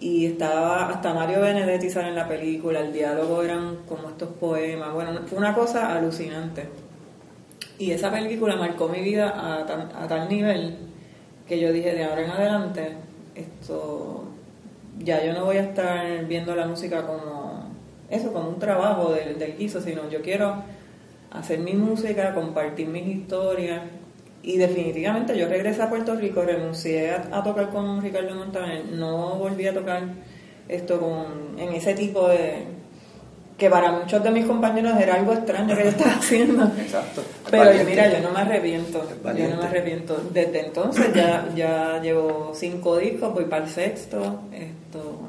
Y 0.00 0.24
estaba 0.26 0.88
hasta 0.88 1.12
Mario 1.14 1.42
Benedetti 1.42 1.90
sale 1.90 2.08
en 2.08 2.14
la 2.16 2.26
película, 2.26 2.80
el 2.80 2.92
diálogo 2.92 3.42
eran 3.42 3.76
como 3.88 4.08
estos 4.08 4.30
poemas, 4.30 4.94
bueno, 4.94 5.20
fue 5.26 5.38
una 5.38 5.54
cosa 5.54 5.94
alucinante. 5.94 6.68
Y 7.78 7.92
esa 7.92 8.10
película 8.10 8.56
marcó 8.56 8.88
mi 8.88 9.00
vida 9.00 9.28
a, 9.60 9.66
tan- 9.66 9.90
a 9.94 10.06
tal 10.08 10.28
nivel 10.28 10.76
que 11.48 11.58
yo 11.60 11.72
dije 11.72 11.94
de 11.94 12.04
ahora 12.04 12.24
en 12.24 12.30
adelante 12.30 12.92
esto 13.34 14.24
ya 14.98 15.24
yo 15.24 15.32
no 15.32 15.46
voy 15.46 15.56
a 15.56 15.62
estar 15.62 16.24
viendo 16.26 16.54
la 16.54 16.66
música 16.66 17.06
como 17.06 17.64
eso, 18.10 18.32
como 18.32 18.50
un 18.50 18.58
trabajo 18.58 19.12
del, 19.12 19.38
del 19.38 19.56
guiso, 19.56 19.80
sino 19.80 20.08
yo 20.10 20.20
quiero 20.22 20.56
hacer 21.30 21.60
mi 21.60 21.74
música, 21.74 22.34
compartir 22.34 22.88
mis 22.88 23.06
historias. 23.06 23.82
Y 24.42 24.56
definitivamente 24.56 25.36
yo 25.36 25.48
regresé 25.48 25.82
a 25.82 25.90
Puerto 25.90 26.14
Rico, 26.14 26.42
renuncié 26.42 27.10
a, 27.10 27.42
tocar 27.42 27.70
con 27.70 28.00
Ricardo 28.02 28.34
Montaner, 28.34 28.86
no 28.86 29.36
volví 29.36 29.66
a 29.66 29.74
tocar 29.74 30.02
esto 30.68 30.98
con, 30.98 31.58
en 31.58 31.74
ese 31.74 31.94
tipo 31.94 32.28
de, 32.28 32.64
que 33.60 33.68
para 33.68 33.92
muchos 33.92 34.24
de 34.24 34.30
mis 34.30 34.46
compañeros 34.46 34.98
era 34.98 35.16
algo 35.16 35.34
extraño 35.34 35.76
que 35.76 35.84
yo 35.84 35.90
estaba 35.90 36.12
haciendo. 36.18 36.64
Exacto. 36.80 37.22
Pero 37.50 37.72
yo, 37.72 37.84
mira, 37.84 38.10
yo 38.10 38.20
no 38.26 38.32
me 38.32 38.40
arrepiento. 38.40 39.06
Yo 39.36 39.48
no 39.48 39.56
me 39.58 39.64
arrepiento. 39.64 40.20
Desde 40.32 40.66
entonces 40.66 41.14
ya, 41.14 41.46
ya 41.54 42.00
llevo 42.02 42.52
cinco 42.54 42.96
discos, 42.96 43.34
voy 43.34 43.44
para 43.44 43.64
el 43.64 43.70
sexto. 43.70 44.40
Esto, 44.52 45.20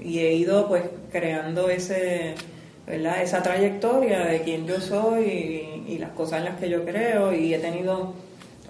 y 0.00 0.20
he 0.20 0.32
ido 0.34 0.68
pues 0.68 0.84
creando 1.10 1.68
ese, 1.68 2.36
¿verdad? 2.86 3.22
esa 3.22 3.42
trayectoria 3.42 4.24
de 4.24 4.40
quién 4.42 4.66
yo 4.66 4.80
soy 4.80 5.24
y, 5.24 5.92
y 5.94 5.98
las 5.98 6.10
cosas 6.10 6.38
en 6.38 6.44
las 6.44 6.60
que 6.60 6.70
yo 6.70 6.84
creo. 6.84 7.34
Y 7.34 7.52
he 7.52 7.58
tenido, 7.58 8.14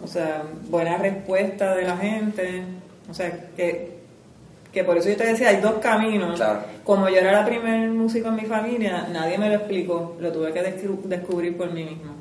o 0.03 0.07
sea, 0.07 0.43
buena 0.69 0.97
respuesta 0.97 1.75
de 1.75 1.85
la 1.85 1.97
gente. 1.97 2.63
O 3.11 3.15
sea, 3.15 3.33
que 3.57 4.01
que 4.73 4.85
por 4.85 4.97
eso 4.97 5.09
yo 5.09 5.17
te 5.17 5.27
decía, 5.27 5.49
hay 5.49 5.61
dos 5.61 5.75
caminos. 5.81 6.41
Como 6.85 7.09
yo 7.09 7.17
era 7.17 7.33
la 7.33 7.45
primer 7.45 7.91
músico 7.91 8.29
en 8.29 8.37
mi 8.37 8.45
familia, 8.45 9.09
nadie 9.13 9.37
me 9.37 9.49
lo 9.49 9.57
explicó, 9.57 10.17
lo 10.21 10.33
tuve 10.33 10.53
que 10.53 10.63
descubrir 10.63 11.57
por 11.57 11.73
mí 11.73 11.85
mismo. 11.85 12.15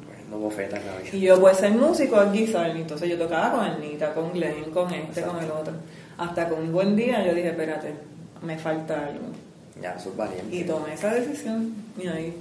y 1.12 1.22
yo 1.22 1.40
pues 1.40 1.58
ser 1.58 1.72
músico 1.72 2.18
aquí, 2.18 2.48
¿sabes? 2.48 2.76
Entonces 2.76 3.10
yo 3.10 3.18
tocaba 3.18 3.52
con 3.52 3.62
Anita, 3.62 4.14
con 4.14 4.32
Glenn, 4.32 4.72
con 4.72 4.94
este, 4.94 5.22
con 5.22 5.44
el 5.44 5.50
otro. 5.50 5.74
Hasta 6.18 6.48
que 6.48 6.54
un 6.54 6.72
buen 6.72 6.96
día 6.96 7.26
yo 7.26 7.34
dije, 7.34 7.50
espérate, 7.50 7.94
me 8.42 8.58
falta 8.58 9.08
algo. 9.08 9.26
Ya, 9.82 9.94
eso 9.94 10.10
es 10.10 10.18
valiente. 10.18 10.56
Y 10.56 10.64
tomé 10.64 10.94
esa 10.94 11.14
decisión 11.14 11.74
y 11.98 12.08
ahí. 12.08 12.34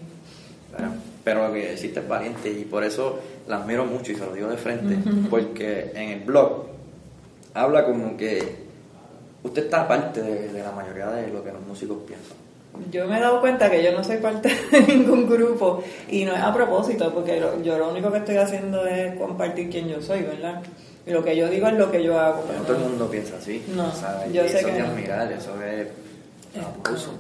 Pero 1.25 1.49
lo 1.49 1.55
que 1.55 1.75
hiciste 1.75 2.01
es 2.01 2.09
valiente 2.09 2.51
y 2.51 2.65
por 2.65 2.85
eso 2.85 3.19
la 3.47 3.57
admiro 3.57 3.85
mucho 3.85 4.13
y 4.13 4.15
se 4.15 4.25
lo 4.25 4.33
digo 4.33 4.49
de 4.49 4.57
frente, 4.57 4.97
porque 5.31 5.93
en 5.95 6.11
el 6.11 6.21
blog 6.21 6.67
habla 7.55 7.85
como 7.85 8.17
que 8.17 8.69
usted 9.43 9.65
está 9.65 9.87
parte 9.87 10.23
de, 10.23 10.63
la 10.63 10.73
mayoría 10.73 11.09
de 11.09 11.29
lo 11.29 11.43
que 11.43 11.53
los 11.53 11.63
músicos 11.67 11.99
piensan. 12.07 12.37
Yo 12.93 13.09
me 13.09 13.19
he 13.19 13.21
dado 13.21 13.41
cuenta 13.41 13.71
que 13.71 13.83
yo 13.83 13.93
no 13.93 14.05
soy 14.05 14.19
parte 14.19 14.51
de 14.71 14.81
ningún 14.83 15.29
grupo 15.29 15.83
y 16.09 16.25
no 16.25 16.35
es 16.35 16.41
a 16.41 16.53
propósito, 16.53 17.13
porque 17.13 17.43
yo 17.65 17.79
lo 17.79 17.91
único 17.91 18.13
que 18.13 18.19
estoy 18.19 18.37
haciendo 18.37 18.87
es 18.87 19.17
compartir 19.17 19.69
quién 19.71 19.89
yo 19.89 20.01
soy, 20.01 20.23
¿verdad? 20.23 20.63
Y 21.07 21.11
lo 21.11 21.25
que 21.25 21.35
yo 21.35 21.49
digo 21.49 21.67
es 21.69 21.75
lo 21.75 21.91
que 21.91 22.03
yo 22.05 22.19
hago. 22.19 22.43
Pero 22.47 22.59
no 22.59 22.65
todo 22.67 22.77
el 22.77 22.83
mundo 22.83 23.11
piensa 23.11 23.37
así. 23.39 23.65
No, 23.75 23.91
yo 24.31 24.43
sé 24.47 24.59
eso 24.59 24.69
que 24.69 24.79
es 24.79 24.85
admirar, 24.85 25.33
eso 25.33 25.63
es 25.63 25.89
aplauso. 26.63 27.13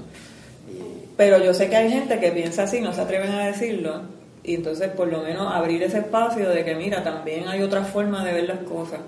Pero 1.18 1.42
yo 1.42 1.52
sé 1.52 1.68
que 1.68 1.74
hay 1.74 1.90
gente 1.90 2.20
que 2.20 2.30
piensa 2.30 2.62
así, 2.62 2.80
no 2.80 2.92
se 2.92 3.00
atreven 3.00 3.32
a 3.32 3.46
decirlo, 3.46 4.02
y 4.44 4.54
entonces 4.54 4.88
por 4.90 5.08
lo 5.08 5.20
menos 5.20 5.52
abrir 5.52 5.82
ese 5.82 5.98
espacio 5.98 6.48
de 6.48 6.64
que 6.64 6.76
mira, 6.76 7.02
también 7.02 7.48
hay 7.48 7.60
otra 7.60 7.82
forma 7.82 8.24
de 8.24 8.34
ver 8.34 8.44
las 8.44 8.60
cosas. 8.60 9.00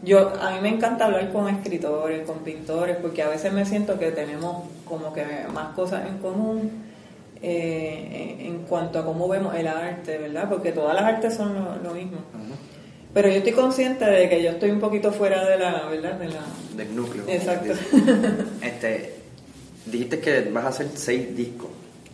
Yo, 0.00 0.32
a 0.40 0.52
mí 0.52 0.60
me 0.62 0.68
encanta 0.68 1.06
hablar 1.06 1.32
con 1.32 1.48
escritores, 1.48 2.24
con 2.24 2.38
pintores, 2.38 2.96
porque 3.02 3.24
a 3.24 3.28
veces 3.28 3.52
me 3.52 3.66
siento 3.66 3.98
que 3.98 4.12
tenemos 4.12 4.62
como 4.84 5.12
que 5.12 5.24
más 5.52 5.74
cosas 5.74 6.06
en 6.08 6.18
común 6.18 6.70
eh, 7.42 8.36
en 8.42 8.58
cuanto 8.58 9.00
a 9.00 9.04
cómo 9.04 9.26
vemos 9.26 9.52
el 9.56 9.66
arte, 9.66 10.18
¿verdad? 10.18 10.48
Porque 10.48 10.70
todas 10.70 10.94
las 10.94 11.02
artes 11.02 11.34
son 11.34 11.52
lo, 11.82 11.90
mismo. 11.94 12.18
Pero 13.12 13.28
yo 13.28 13.38
estoy 13.38 13.54
consciente 13.54 14.04
de 14.04 14.28
que 14.28 14.40
yo 14.40 14.50
estoy 14.50 14.70
un 14.70 14.78
poquito 14.78 15.10
fuera 15.10 15.44
de 15.44 15.58
la, 15.58 15.88
¿verdad? 15.88 16.12
De 16.12 16.28
la... 16.28 16.42
Del 16.76 16.94
núcleo. 16.94 17.24
Exacto. 17.26 17.72
este, 18.62 19.16
dijiste 19.86 20.20
que 20.20 20.42
vas 20.50 20.64
a 20.64 20.68
hacer 20.68 20.88
seis 20.94 21.36
discos. 21.36 21.70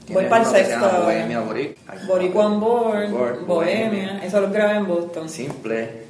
Voy 0.08 0.24
para 0.26 0.44
el 0.44 0.50
sexto. 0.50 1.02
Bohemia, 1.04 1.40
Boric. 1.40 1.76
Boric 2.06 2.36
One 2.36 2.56
Board, 2.58 3.46
Bohemia. 3.46 4.20
Eso 4.24 4.40
lo 4.40 4.50
grabé 4.50 4.76
en 4.76 4.86
Boston. 4.86 5.28
Simple. 5.28 6.02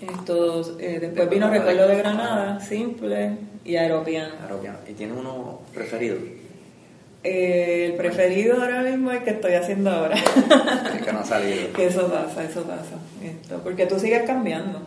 Estos, 0.00 0.74
eh, 0.80 0.98
después 1.00 1.30
vino 1.30 1.48
Recuerdo 1.48 1.86
de 1.86 1.96
Granada, 1.96 2.60
Simple 2.60 3.36
y 3.64 3.76
Aeropiano. 3.76 4.34
¿Y 4.88 4.92
tiene 4.94 5.12
uno 5.12 5.60
preferido? 5.72 6.16
Eh, 7.24 7.86
el 7.86 7.94
preferido 7.94 8.60
ahora 8.60 8.82
mismo 8.82 9.12
es 9.12 9.18
el 9.18 9.24
que 9.24 9.30
estoy 9.30 9.54
haciendo 9.54 9.90
ahora. 9.90 10.16
el 10.16 11.04
que 11.04 11.12
no 11.12 11.20
ha 11.20 11.24
salido. 11.24 11.72
que 11.76 11.86
eso 11.86 12.10
pasa, 12.10 12.42
eso 12.42 12.62
pasa. 12.64 12.96
Esto, 13.22 13.60
porque 13.62 13.86
tú 13.86 14.00
sigues 14.00 14.24
cambiando. 14.24 14.82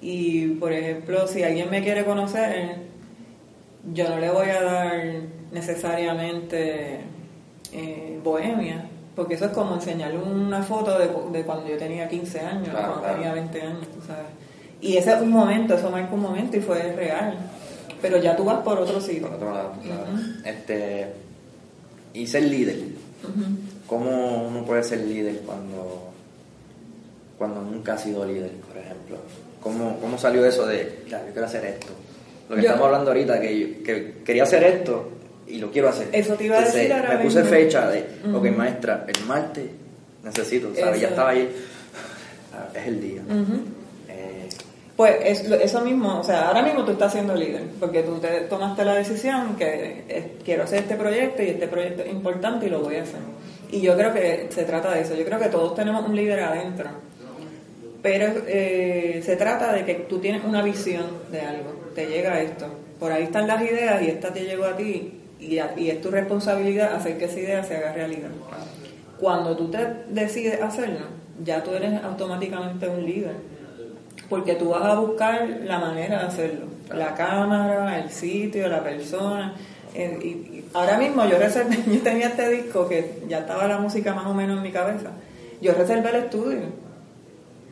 Y, 0.00 0.46
por 0.54 0.72
ejemplo, 0.72 1.26
si 1.26 1.42
alguien 1.42 1.68
me 1.68 1.82
quiere 1.82 2.06
conocer, 2.06 2.76
yo 3.92 4.08
no 4.08 4.18
le 4.18 4.30
voy 4.30 4.48
a 4.48 4.62
dar 4.62 5.02
necesariamente 5.52 7.00
eh, 7.72 8.20
bohemia, 8.22 8.88
porque 9.14 9.34
eso 9.34 9.46
es 9.46 9.52
como 9.52 9.74
enseñarle 9.74 10.18
una 10.18 10.62
foto 10.62 10.98
de, 10.98 11.42
cuando 11.42 11.68
yo 11.68 11.76
tenía 11.76 12.08
15 12.08 12.40
años, 12.40 12.68
cuando 12.70 13.00
tenía 13.00 13.32
20 13.32 13.62
años, 13.62 13.86
tú 13.88 14.06
sabes. 14.06 14.26
Y 14.80 14.96
ese 14.96 15.12
es 15.12 15.20
un 15.20 15.30
momento, 15.30 15.74
eso 15.74 15.90
marca 15.90 16.14
un 16.14 16.22
momento 16.22 16.56
y 16.56 16.60
fue 16.60 16.92
real. 16.92 17.34
Pero 18.00 18.16
ya 18.16 18.34
tú 18.34 18.44
vas 18.44 18.62
por 18.62 18.78
otro 18.78 18.98
sitio. 19.00 19.26
Por 19.26 19.36
otro 19.36 19.52
lado, 19.52 19.72
claro. 19.82 20.04
este, 20.44 21.12
y 22.14 22.26
ser 22.26 22.44
líder. 22.44 22.76
¿Cómo 23.86 24.46
uno 24.48 24.64
puede 24.64 24.82
ser 24.82 25.00
líder 25.00 25.40
cuando, 25.40 26.10
cuando 27.36 27.60
nunca 27.60 27.94
ha 27.94 27.98
sido 27.98 28.24
líder, 28.24 28.52
por 28.52 28.78
ejemplo? 28.78 29.18
¿Cómo, 29.60 29.98
cómo 30.00 30.16
salió 30.16 30.46
eso 30.46 30.66
de, 30.66 31.04
yo 31.06 31.18
quiero 31.32 31.44
hacer 31.44 31.66
esto? 31.66 31.88
Lo 32.48 32.56
que 32.56 32.62
estamos 32.62 32.86
hablando 32.86 33.10
ahorita, 33.10 33.38
que, 33.38 33.82
que 33.84 34.22
quería 34.24 34.44
hacer 34.44 34.64
esto, 34.64 35.10
y 35.50 35.58
lo 35.58 35.70
quiero 35.70 35.88
hacer. 35.88 36.08
Eso 36.12 36.34
te 36.34 36.44
iba 36.44 36.58
a 36.58 36.62
decir 36.62 36.92
Me 37.08 37.18
puse 37.18 37.42
fecha 37.44 37.88
de, 37.90 38.04
ok, 38.32 38.44
maestra, 38.56 39.04
el 39.06 39.24
martes 39.26 39.64
necesito, 40.22 40.74
¿sabes? 40.74 41.00
Ya 41.00 41.08
estaba 41.08 41.30
ahí, 41.30 41.50
ah, 42.54 42.68
es 42.74 42.86
el 42.86 43.00
día. 43.00 43.22
Eh, 44.08 44.48
pues 44.96 45.16
eso 45.22 45.80
mismo, 45.80 46.20
o 46.20 46.24
sea, 46.24 46.48
ahora 46.48 46.62
mismo 46.62 46.84
tú 46.84 46.92
estás 46.92 47.12
siendo 47.12 47.34
líder, 47.34 47.62
porque 47.78 48.02
tú 48.02 48.18
te 48.18 48.42
tomaste 48.42 48.84
la 48.84 48.94
decisión 48.94 49.56
que 49.56 50.36
quiero 50.44 50.64
hacer 50.64 50.80
este 50.80 50.96
proyecto 50.96 51.42
y 51.42 51.48
este 51.48 51.68
proyecto 51.68 52.02
es 52.02 52.10
importante 52.10 52.66
y 52.66 52.70
lo 52.70 52.80
voy 52.80 52.96
a 52.96 53.02
hacer. 53.02 53.20
Y 53.70 53.80
yo 53.80 53.96
creo 53.96 54.12
que 54.12 54.48
se 54.50 54.64
trata 54.64 54.92
de 54.92 55.02
eso, 55.02 55.14
yo 55.14 55.24
creo 55.24 55.38
que 55.38 55.48
todos 55.48 55.74
tenemos 55.74 56.06
un 56.06 56.14
líder 56.14 56.40
adentro, 56.40 56.90
pero 58.02 58.42
eh, 58.46 59.22
se 59.24 59.36
trata 59.36 59.72
de 59.72 59.84
que 59.84 59.94
tú 59.94 60.18
tienes 60.18 60.44
una 60.44 60.62
visión 60.62 61.06
de 61.30 61.40
algo, 61.40 61.72
te 61.94 62.06
llega 62.06 62.40
esto, 62.40 62.66
por 62.98 63.12
ahí 63.12 63.24
están 63.24 63.46
las 63.46 63.62
ideas 63.62 64.02
y 64.02 64.08
esta 64.08 64.32
te 64.32 64.44
llegó 64.44 64.64
a 64.64 64.76
ti 64.76 65.19
y, 65.40 65.88
es 65.88 66.00
tu 66.00 66.10
responsabilidad 66.10 66.94
hacer 66.94 67.18
que 67.18 67.24
esa 67.24 67.40
idea 67.40 67.64
se 67.64 67.76
haga 67.76 67.92
realidad. 67.92 68.30
Cuando 69.18 69.56
tú 69.56 69.70
te 69.70 69.78
decides 70.08 70.60
hacerlo, 70.60 71.06
ya 71.42 71.62
tú 71.62 71.72
eres 71.72 72.02
automáticamente 72.02 72.88
un 72.88 73.04
líder, 73.04 73.34
porque 74.28 74.54
tú 74.54 74.70
vas 74.70 74.84
a 74.84 74.98
buscar 74.98 75.48
la 75.64 75.78
manera 75.78 76.20
de 76.20 76.26
hacerlo, 76.26 76.66
la 76.94 77.14
cámara, 77.14 77.98
el 77.98 78.10
sitio, 78.10 78.68
la 78.68 78.82
persona. 78.82 79.54
Y, 79.94 80.64
ahora 80.72 80.98
mismo 80.98 81.24
yo 81.26 81.38
reservé, 81.38 81.78
yo 81.92 82.00
tenía 82.00 82.28
este 82.28 82.48
disco 82.48 82.88
que 82.88 83.22
ya 83.28 83.40
estaba 83.40 83.66
la 83.66 83.78
música 83.78 84.14
más 84.14 84.26
o 84.26 84.34
menos 84.34 84.58
en 84.58 84.62
mi 84.62 84.70
cabeza. 84.70 85.10
Yo 85.60 85.72
reservé 85.74 86.10
el 86.10 86.16
estudio 86.16 86.60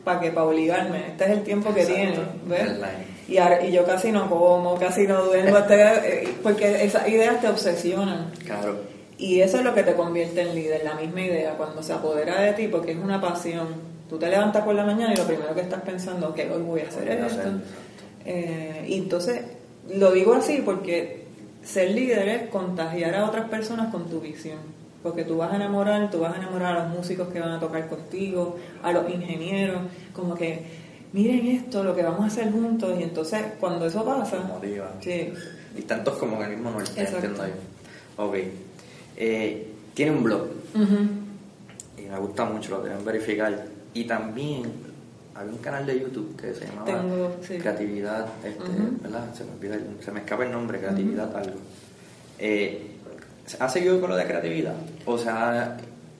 para 0.03 0.19
que 0.19 0.31
para 0.31 0.47
obligarme, 0.47 1.07
este 1.09 1.25
es 1.25 1.29
el 1.31 1.43
tiempo 1.43 1.73
que 1.73 1.85
tiene, 1.85 2.15
y, 3.29 3.67
y 3.67 3.71
yo 3.71 3.85
casi 3.85 4.11
no 4.11 4.29
como, 4.29 4.75
casi 4.75 5.05
no 5.05 5.23
duermo, 5.25 5.57
eh, 5.69 6.33
porque 6.41 6.83
esas 6.83 7.07
ideas 7.07 7.39
te 7.39 7.47
obsesionan. 7.47 8.31
Claro. 8.43 8.77
Y 9.17 9.41
eso 9.41 9.57
es 9.57 9.63
lo 9.63 9.73
que 9.75 9.83
te 9.83 9.93
convierte 9.95 10.41
en 10.41 10.55
líder, 10.55 10.83
la 10.83 10.95
misma 10.95 11.21
idea, 11.21 11.55
cuando 11.57 11.83
se 11.83 11.93
apodera 11.93 12.41
de 12.41 12.53
ti, 12.53 12.67
porque 12.67 12.93
es 12.93 12.97
una 12.97 13.21
pasión. 13.21 13.67
Tú 14.09 14.17
te 14.17 14.29
levantas 14.29 14.63
por 14.63 14.73
la 14.73 14.85
mañana 14.85 15.13
y 15.13 15.17
lo 15.17 15.25
primero 15.25 15.53
que 15.53 15.61
estás 15.61 15.81
pensando, 15.81 16.33
que 16.33 16.49
hoy 16.49 16.63
voy 16.63 16.81
a 16.81 16.87
hacer 16.87 17.09
esto. 17.09 17.49
Eh, 18.25 18.85
y 18.87 18.97
entonces, 18.97 19.41
lo 19.93 20.11
digo 20.11 20.33
así 20.33 20.61
porque 20.63 21.25
ser 21.63 21.91
líder 21.91 22.29
es 22.29 22.49
contagiar 22.49 23.13
a 23.15 23.25
otras 23.25 23.49
personas 23.49 23.91
con 23.91 24.09
tu 24.09 24.21
visión. 24.21 24.57
Porque 25.03 25.23
tú 25.23 25.37
vas 25.37 25.51
a 25.51 25.57
enamorar, 25.57 26.09
tú 26.09 26.19
vas 26.21 26.33
a 26.33 26.37
enamorar 26.37 26.77
a 26.77 26.83
los 26.85 26.97
músicos 26.97 27.27
que 27.27 27.39
van 27.39 27.51
a 27.51 27.59
tocar 27.59 27.87
contigo, 27.87 28.57
a 28.81 28.91
los 28.91 29.09
ingenieros, 29.09 29.81
como 30.13 30.35
que 30.35 30.88
miren 31.13 31.47
esto, 31.47 31.83
lo 31.83 31.95
que 31.95 32.03
vamos 32.03 32.21
a 32.21 32.25
hacer 32.27 32.51
juntos, 32.51 32.99
y 32.99 33.03
entonces 33.03 33.41
cuando 33.59 33.85
eso 33.85 34.03
pasa... 34.03 34.39
Motiva. 34.39 34.91
Sí. 35.01 35.33
Y 35.77 35.81
tantos 35.83 36.17
como 36.17 36.37
en 36.37 36.51
el 36.51 36.57
mismo 36.57 36.71
norte, 36.71 37.01
entiendo 37.01 37.43
Ok. 38.17 38.35
Eh, 39.15 39.67
tiene 39.93 40.11
un 40.11 40.23
blog. 40.23 40.47
Y 41.97 42.01
me 42.01 42.19
gusta 42.19 42.45
mucho, 42.45 42.71
lo 42.71 42.83
deben 42.83 43.03
verificar. 43.03 43.65
Y 43.93 44.05
también 44.05 44.63
había 45.35 45.51
un 45.51 45.59
canal 45.59 45.85
de 45.85 45.99
YouTube 45.99 46.35
que 46.35 46.53
se 46.53 46.65
llamaba 46.65 47.31
Creatividad, 47.45 48.27
este, 48.43 48.63
¿verdad? 49.01 49.33
Se 49.33 49.43
me, 49.45 49.51
olvida, 49.51 49.77
se 50.03 50.11
me 50.11 50.19
escapa 50.19 50.45
el 50.45 50.51
nombre, 50.51 50.79
Creatividad 50.79 51.35
algo. 51.35 51.57
Eh, 52.37 52.89
¿Ha 53.59 53.69
seguido 53.69 53.99
con 53.99 54.11
lo 54.11 54.15
de 54.15 54.25
creatividad? 54.25 54.75
O 55.05 55.17
sea, 55.17 55.75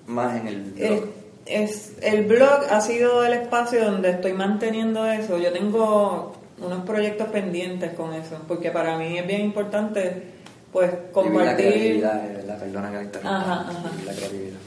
más 0.08 0.40
en 0.40 0.48
el 0.48 0.62
blog 0.72 1.19
es 1.50 1.94
el 2.02 2.26
blog 2.26 2.62
ha 2.70 2.80
sido 2.82 3.26
el 3.26 3.34
espacio 3.34 3.84
donde 3.84 4.12
estoy 4.12 4.34
manteniendo 4.34 5.06
eso. 5.06 5.38
Yo 5.38 5.52
tengo 5.52 6.34
unos 6.62 6.86
proyectos 6.86 7.28
pendientes 7.30 7.94
con 7.94 8.14
eso, 8.14 8.38
porque 8.48 8.72
para 8.72 8.98
mí 8.98 9.18
es 9.18 9.26
bien 9.26 9.42
importante 9.42 10.40
pues 10.72 10.92
Vivir 10.92 11.04
la 11.04 11.12
compartir 11.12 11.66
creatividad, 11.66 12.26
eh, 12.26 12.34
¿verdad? 12.36 12.60
Perdona 12.60 12.90
que 12.90 12.96
la 12.96 13.04
interrumpa. 13.04 13.38
Ajá, 13.38 13.62
ajá. 13.62 13.92
La 14.06 14.14
creatividad. 14.14 14.60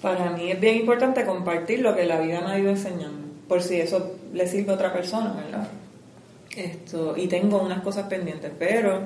Para 0.00 0.30
mí 0.30 0.50
es 0.50 0.60
bien 0.60 0.76
importante 0.76 1.24
compartir 1.24 1.80
lo 1.80 1.94
que 1.94 2.04
la 2.04 2.20
vida 2.20 2.40
me 2.40 2.52
ha 2.52 2.58
ido 2.58 2.70
enseñando, 2.70 3.28
por 3.48 3.62
si 3.62 3.80
eso 3.80 4.16
le 4.32 4.46
sirve 4.46 4.72
a 4.72 4.74
otra 4.74 4.92
persona, 4.92 5.32
¿verdad? 5.32 5.68
Esto, 6.56 7.14
y 7.16 7.26
tengo 7.26 7.60
unas 7.60 7.82
cosas 7.82 8.06
pendientes, 8.06 8.50
pero 8.58 9.00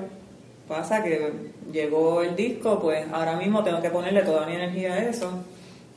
pasa 0.67 1.03
que 1.03 1.31
llegó 1.71 2.21
el 2.21 2.35
disco, 2.35 2.79
pues 2.79 3.05
ahora 3.11 3.35
mismo 3.35 3.63
tengo 3.63 3.81
que 3.81 3.89
ponerle 3.89 4.21
toda 4.21 4.45
mi 4.45 4.55
energía 4.55 4.93
a 4.93 4.99
eso. 4.99 5.43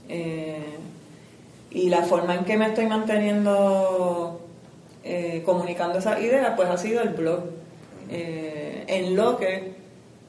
Eh, 0.09 0.57
y 1.71 1.89
la 1.89 2.03
forma 2.03 2.35
en 2.35 2.45
que 2.45 2.57
me 2.59 2.67
estoy 2.67 2.87
manteniendo 2.87 4.41
eh, 5.05 5.43
comunicando 5.45 5.99
esas 5.99 6.21
ideas, 6.21 6.53
pues 6.57 6.69
ha 6.69 6.77
sido 6.77 7.03
el 7.03 7.11
blog. 7.11 7.41
Eh, 8.11 8.85
en 8.89 9.17
lo 9.17 9.39
que 9.39 9.73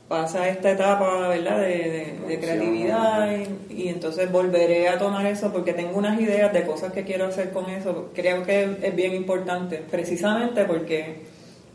pasa 0.07 0.47
esta 0.47 0.71
etapa 0.71 1.27
¿verdad? 1.29 1.57
de, 1.59 1.67
de- 1.67 2.27
de 2.27 2.39
creatividad 2.39 3.29
y, 3.69 3.73
y 3.83 3.87
entonces 3.89 4.31
volveré 4.31 4.87
a 4.87 4.97
tomar 4.97 5.25
eso 5.25 5.51
porque 5.51 5.73
tengo 5.73 5.97
unas 5.97 6.19
ideas 6.21 6.53
de 6.53 6.63
cosas 6.65 6.93
que 6.93 7.03
quiero 7.03 7.25
hacer 7.25 7.51
con 7.51 7.69
eso. 7.69 8.09
Creo 8.13 8.43
que 8.43 8.77
es 8.81 8.95
bien 8.95 9.13
importante, 9.15 9.77
precisamente 9.89 10.63
porque 10.65 11.23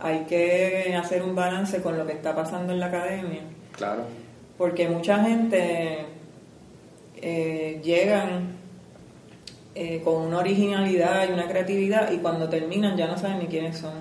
hay 0.01 0.21
que 0.21 0.95
hacer 0.99 1.23
un 1.23 1.35
balance 1.35 1.83
con 1.83 1.99
lo 1.99 2.07
que 2.07 2.13
está 2.13 2.35
pasando 2.35 2.73
en 2.73 2.81
la 2.81 2.87
academia, 2.87 3.41
Claro. 3.77 4.03
porque 4.57 4.89
mucha 4.89 5.23
gente 5.25 5.99
eh, 7.21 7.81
llegan 7.83 8.57
eh, 9.75 10.01
con 10.03 10.23
una 10.23 10.39
originalidad 10.39 11.29
y 11.29 11.33
una 11.33 11.49
creatividad 11.49 12.11
y 12.11 12.19
cuando 12.19 12.49
terminan 12.49 12.97
ya 12.97 13.07
no 13.07 13.17
saben 13.19 13.39
ni 13.41 13.47
quiénes 13.47 13.79
son. 13.79 13.93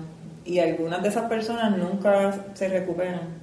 Y 0.44 0.58
algunas 0.60 1.02
de 1.02 1.10
esas 1.10 1.28
personas 1.28 1.76
nunca 1.76 2.46
se 2.54 2.68
recuperan. 2.68 3.38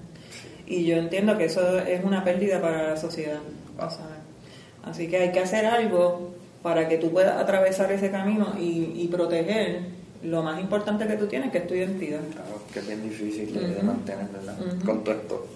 Y 0.66 0.86
yo 0.86 0.98
entiendo 0.98 1.38
que 1.38 1.46
eso 1.46 1.80
es 1.80 2.04
una 2.04 2.24
pérdida 2.24 2.60
para 2.60 2.90
la 2.90 2.98
sociedad. 2.98 3.40
o 3.78 3.90
sea, 3.90 4.08
Así 4.84 5.08
que 5.08 5.18
hay 5.18 5.32
que 5.32 5.40
hacer 5.40 5.66
algo 5.66 6.34
para 6.62 6.88
que 6.88 6.98
tú 6.98 7.12
puedas 7.12 7.40
atravesar 7.40 7.92
ese 7.92 8.10
camino 8.10 8.56
y, 8.60 8.92
y 8.96 9.08
proteger 9.08 9.82
lo 10.24 10.44
más 10.44 10.60
importante 10.60 11.08
que 11.08 11.16
tú 11.16 11.28
tienes, 11.28 11.52
que 11.52 11.60
es 11.60 11.68
tu 11.68 11.76
identidad. 11.76 12.22
Claro, 12.32 12.62
que 12.74 12.80
es 12.80 12.88
bien 12.88 13.04
difícil 13.04 13.54
de, 13.54 13.84
mantener, 13.84 14.28
¿verdad? 14.28 14.58
Con 14.84 15.04
todo 15.04 15.16
esto. 15.16 15.48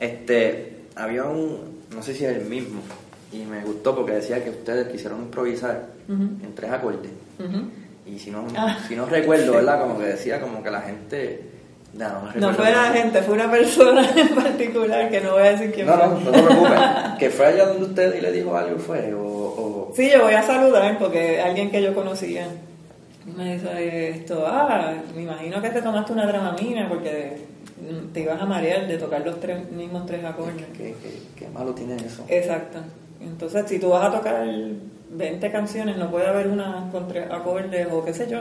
Este, 0.00 0.76
había 0.96 1.24
un, 1.24 1.82
no 1.94 2.02
sé 2.02 2.14
si 2.14 2.24
es 2.24 2.36
el 2.36 2.46
mismo, 2.46 2.80
y 3.32 3.38
me 3.38 3.60
gustó 3.62 3.94
porque 3.94 4.12
decía 4.12 4.42
que 4.42 4.50
ustedes 4.50 4.88
quisieron 4.88 5.20
improvisar 5.22 5.86
en 6.08 6.54
tres 6.54 6.70
acordes. 6.70 7.10
Y 8.06 8.18
si 8.18 8.30
no, 8.30 8.46
Ah. 8.56 8.78
si 8.86 8.94
no 8.94 9.06
recuerdo, 9.06 9.52
¿verdad? 9.54 9.80
Como 9.80 9.98
que 9.98 10.04
decía 10.06 10.40
como 10.40 10.62
que 10.62 10.70
la 10.70 10.80
gente... 10.82 11.50
No, 11.94 12.08
no, 12.34 12.48
No 12.48 12.54
fue 12.54 12.70
la 12.70 12.92
gente, 12.92 13.22
fue 13.22 13.34
una 13.34 13.50
persona 13.50 14.08
en 14.16 14.28
particular 14.34 15.10
que 15.10 15.20
no 15.20 15.32
voy 15.32 15.42
a 15.42 15.50
decir 15.52 15.72
quién 15.72 15.86
No, 15.86 15.94
fue. 15.94 16.06
no, 16.06 16.20
no 16.20 16.30
te 16.30 16.42
preocupes. 16.42 16.78
que 17.18 17.30
fue 17.30 17.46
allá 17.46 17.66
donde 17.68 17.84
usted 17.86 18.14
y 18.16 18.20
le 18.20 18.32
dijo 18.32 18.54
algo, 18.56 18.78
fue, 18.78 19.12
o... 19.14 19.22
o- 19.22 19.92
Sí, 19.96 20.10
yo 20.10 20.22
voy 20.24 20.34
a 20.34 20.42
saludar 20.42 20.98
porque 20.98 21.40
alguien 21.40 21.70
que 21.70 21.82
yo 21.82 21.94
conocía 21.94 22.46
me 23.36 23.54
dice 23.54 24.10
esto, 24.10 24.44
ah, 24.46 24.92
me 25.14 25.22
imagino 25.22 25.60
que 25.62 25.70
te 25.70 25.80
tomaste 25.82 26.12
una 26.12 26.26
dramamina 26.26 26.86
porque 26.88 27.38
te 28.12 28.20
ibas 28.20 28.40
a 28.40 28.44
marear 28.44 28.86
de 28.86 28.98
tocar 28.98 29.22
los 29.24 29.40
tres, 29.40 29.68
mismos 29.72 30.04
tres 30.06 30.22
acordes. 30.24 30.64
¿Qué, 30.76 30.94
qué, 31.02 31.18
qué 31.34 31.48
malo 31.48 31.72
tiene 31.74 31.96
eso? 31.96 32.24
Exacto. 32.28 32.78
Entonces, 33.20 33.64
si 33.68 33.78
tú 33.78 33.90
vas 33.90 34.04
a 34.12 34.18
tocar 34.18 34.44
20 35.10 35.50
canciones, 35.52 35.96
no 35.96 36.10
puede 36.10 36.26
haber 36.26 36.48
una 36.48 36.88
con 36.92 37.08
tres 37.08 37.30
acordes 37.30 37.86
o 37.90 38.04
qué 38.04 38.12
sé 38.14 38.28
yo. 38.28 38.40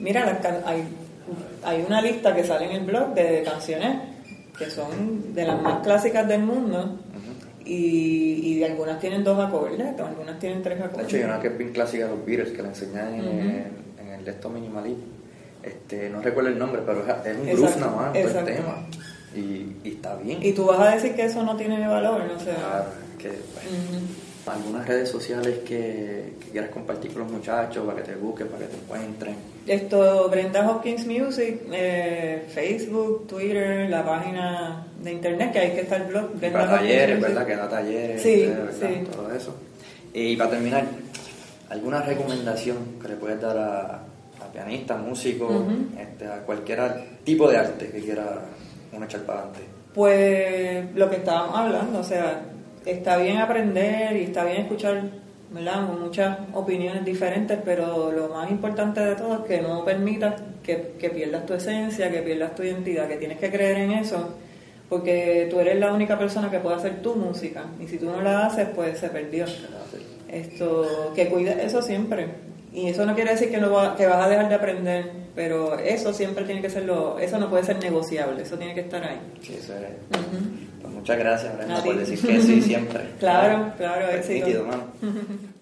Mira, 0.00 0.24
las 0.26 0.38
can- 0.38 0.62
hay, 0.66 0.84
hay 1.64 1.84
una 1.86 2.00
lista 2.00 2.34
que 2.34 2.44
sale 2.44 2.66
en 2.66 2.72
el 2.72 2.84
blog 2.84 3.14
de 3.14 3.42
canciones 3.42 3.96
que 4.58 4.68
son 4.70 5.34
de 5.34 5.44
las 5.46 5.60
más 5.62 5.82
clásicas 5.82 6.28
del 6.28 6.42
mundo 6.42 6.98
y, 7.64 8.40
y 8.44 8.58
de 8.58 8.66
algunas 8.66 8.98
tienen 9.00 9.22
dos 9.24 9.38
acordes, 9.38 9.80
algunas 10.00 10.38
tienen 10.38 10.62
tres 10.62 10.78
De 10.78 10.84
acordes. 10.84 11.06
hecho, 11.06 11.16
hay 11.16 11.22
una 11.24 11.40
que 11.40 11.48
es 11.48 11.58
bien 11.58 11.72
clásica 11.72 12.04
de 12.04 12.10
los 12.10 12.26
Beatles 12.26 12.50
que 12.52 12.62
la 12.62 12.68
enseñan 12.68 13.14
en, 13.14 13.20
Ujú. 13.20 13.38
en 14.00 14.08
el 14.18 14.24
de 14.24 14.30
estos 14.32 14.52
minimalismo. 14.52 15.04
Este, 15.62 16.10
no 16.10 16.20
recuerdo 16.20 16.50
el 16.50 16.58
nombre, 16.58 16.82
pero 16.84 17.00
es, 17.00 17.36
un 17.36 17.46
groove 17.46 17.76
nada 17.78 17.92
más, 17.96 18.16
el 18.16 18.26
exacto. 18.26 18.50
tema. 18.52 18.74
Y, 19.34 19.38
y 19.84 19.92
está 19.94 20.16
bien. 20.16 20.42
Y 20.42 20.52
tú 20.52 20.66
vas 20.66 20.80
a 20.80 20.94
decir 20.96 21.14
que 21.14 21.24
eso 21.24 21.42
no 21.44 21.56
tiene 21.56 21.86
valor, 21.86 22.20
o 22.36 22.40
sea. 22.40 22.54
Claro, 22.56 22.84
es 23.01 23.01
que, 23.22 23.28
bueno, 23.28 23.70
ujú. 23.70 24.50
algunas 24.50 24.86
redes 24.86 25.08
sociales 25.08 25.58
que, 25.60 26.34
que 26.40 26.50
quieras 26.50 26.70
compartir 26.70 27.12
con 27.12 27.22
los 27.22 27.32
muchachos 27.32 27.86
para 27.86 28.02
que 28.02 28.10
te 28.10 28.16
busquen, 28.16 28.48
para 28.48 28.64
que 28.66 28.70
te 28.70 28.76
encuentren. 28.76 29.36
Esto, 29.66 30.28
Brenda 30.28 30.68
Hopkins 30.68 31.06
Music, 31.06 31.60
eh, 31.72 32.46
Facebook, 32.52 33.26
Twitter, 33.28 33.88
la 33.88 34.04
página 34.04 34.86
de 35.00 35.12
internet, 35.12 35.52
que 35.52 35.58
hay 35.60 35.70
que 35.72 35.80
estar 35.82 36.00
el 36.02 36.08
blog. 36.08 36.32
Brenda 36.34 36.58
para 36.58 36.74
Hopkins 36.74 36.80
talleres, 36.90 37.18
Music. 37.18 37.28
¿verdad? 37.34 37.46
Que 37.46 37.56
da 37.56 37.68
talleres, 37.68 38.22
Sí, 38.22 38.52
sí. 38.80 39.04
todo 39.12 39.32
eso. 39.32 39.54
Y 40.12 40.36
para 40.36 40.50
terminar, 40.50 40.84
¿alguna 41.70 42.02
recomendación 42.02 42.76
que 43.00 43.08
le 43.08 43.14
puedes 43.16 43.40
dar 43.40 43.56
a, 43.56 43.94
a 44.44 44.52
pianistas, 44.52 44.98
músicos, 45.00 45.50
Ujú. 45.50 45.86
este, 45.98 46.26
a 46.26 46.38
cualquier 46.44 46.80
tipo 47.24 47.48
de 47.48 47.56
arte 47.58 47.88
que 47.88 48.00
quiera 48.00 48.40
uno 48.92 49.04
echar 49.06 49.20
para 49.22 49.38
adelante? 49.42 49.60
Pues 49.94 50.94
lo 50.94 51.08
que 51.08 51.16
estábamos 51.16 51.56
hablando, 51.56 52.00
o 52.00 52.04
sea, 52.04 52.40
está 52.86 53.16
bien 53.16 53.38
aprender 53.38 54.16
y 54.16 54.24
está 54.24 54.44
bien 54.44 54.62
escuchar, 54.62 55.02
¿verdad? 55.50 55.82
Muchas 55.82 56.38
opiniones 56.54 57.04
diferentes, 57.04 57.58
pero 57.64 58.12
lo 58.12 58.28
más 58.28 58.50
importante 58.50 59.00
de 59.00 59.14
todo 59.14 59.40
es 59.40 59.40
que 59.46 59.62
no 59.62 59.84
permitas 59.84 60.40
que, 60.62 60.94
que 60.98 61.10
pierdas 61.10 61.46
tu 61.46 61.54
esencia, 61.54 62.10
que 62.10 62.22
pierdas 62.22 62.54
tu 62.54 62.62
identidad, 62.62 63.08
que 63.08 63.16
tienes 63.16 63.38
que 63.38 63.50
creer 63.50 63.78
en 63.78 63.92
eso, 63.92 64.34
porque 64.88 65.48
tú 65.50 65.60
eres 65.60 65.78
la 65.78 65.92
única 65.92 66.18
persona 66.18 66.50
que 66.50 66.58
puede 66.58 66.76
hacer 66.76 67.02
tu 67.02 67.14
música, 67.14 67.64
y 67.80 67.86
si 67.88 67.98
tú 67.98 68.06
no 68.06 68.20
la 68.20 68.46
haces, 68.46 68.68
pues 68.74 68.98
se 68.98 69.08
perdió. 69.08 69.46
Esto, 70.28 71.12
que 71.14 71.28
cuides 71.28 71.58
eso 71.58 71.82
siempre. 71.82 72.51
Y 72.72 72.88
eso 72.88 73.04
no 73.04 73.14
quiere 73.14 73.32
decir 73.32 73.50
que, 73.50 73.58
no 73.58 73.70
va- 73.70 73.94
que 73.96 74.06
vas 74.06 74.24
a 74.24 74.28
dejar 74.28 74.48
de 74.48 74.54
aprender, 74.54 75.10
pero 75.34 75.78
eso 75.78 76.12
siempre 76.14 76.44
tiene 76.44 76.62
que 76.62 76.70
ser 76.70 76.84
lo, 76.84 77.18
eso 77.18 77.38
no 77.38 77.50
puede 77.50 77.64
ser 77.64 77.78
negociable, 77.82 78.42
eso 78.42 78.56
tiene 78.56 78.74
que 78.74 78.80
estar 78.80 79.02
ahí. 79.04 79.20
Sí, 79.42 79.56
eso 79.60 79.74
es. 79.74 79.82
Ujú. 80.18 80.80
Pues 80.80 80.94
muchas 80.94 81.18
gracias, 81.18 81.56
Brenda, 81.56 81.82
por 81.84 81.96
decir 81.96 82.20
que 82.26 82.40
sí 82.40 82.62
siempre. 82.62 83.00
Claro, 83.18 83.72
claro, 83.76 84.06
Pues 84.10 84.26
éxito. 84.28 84.46
nítido, 84.46 84.64
mano. 84.64 84.84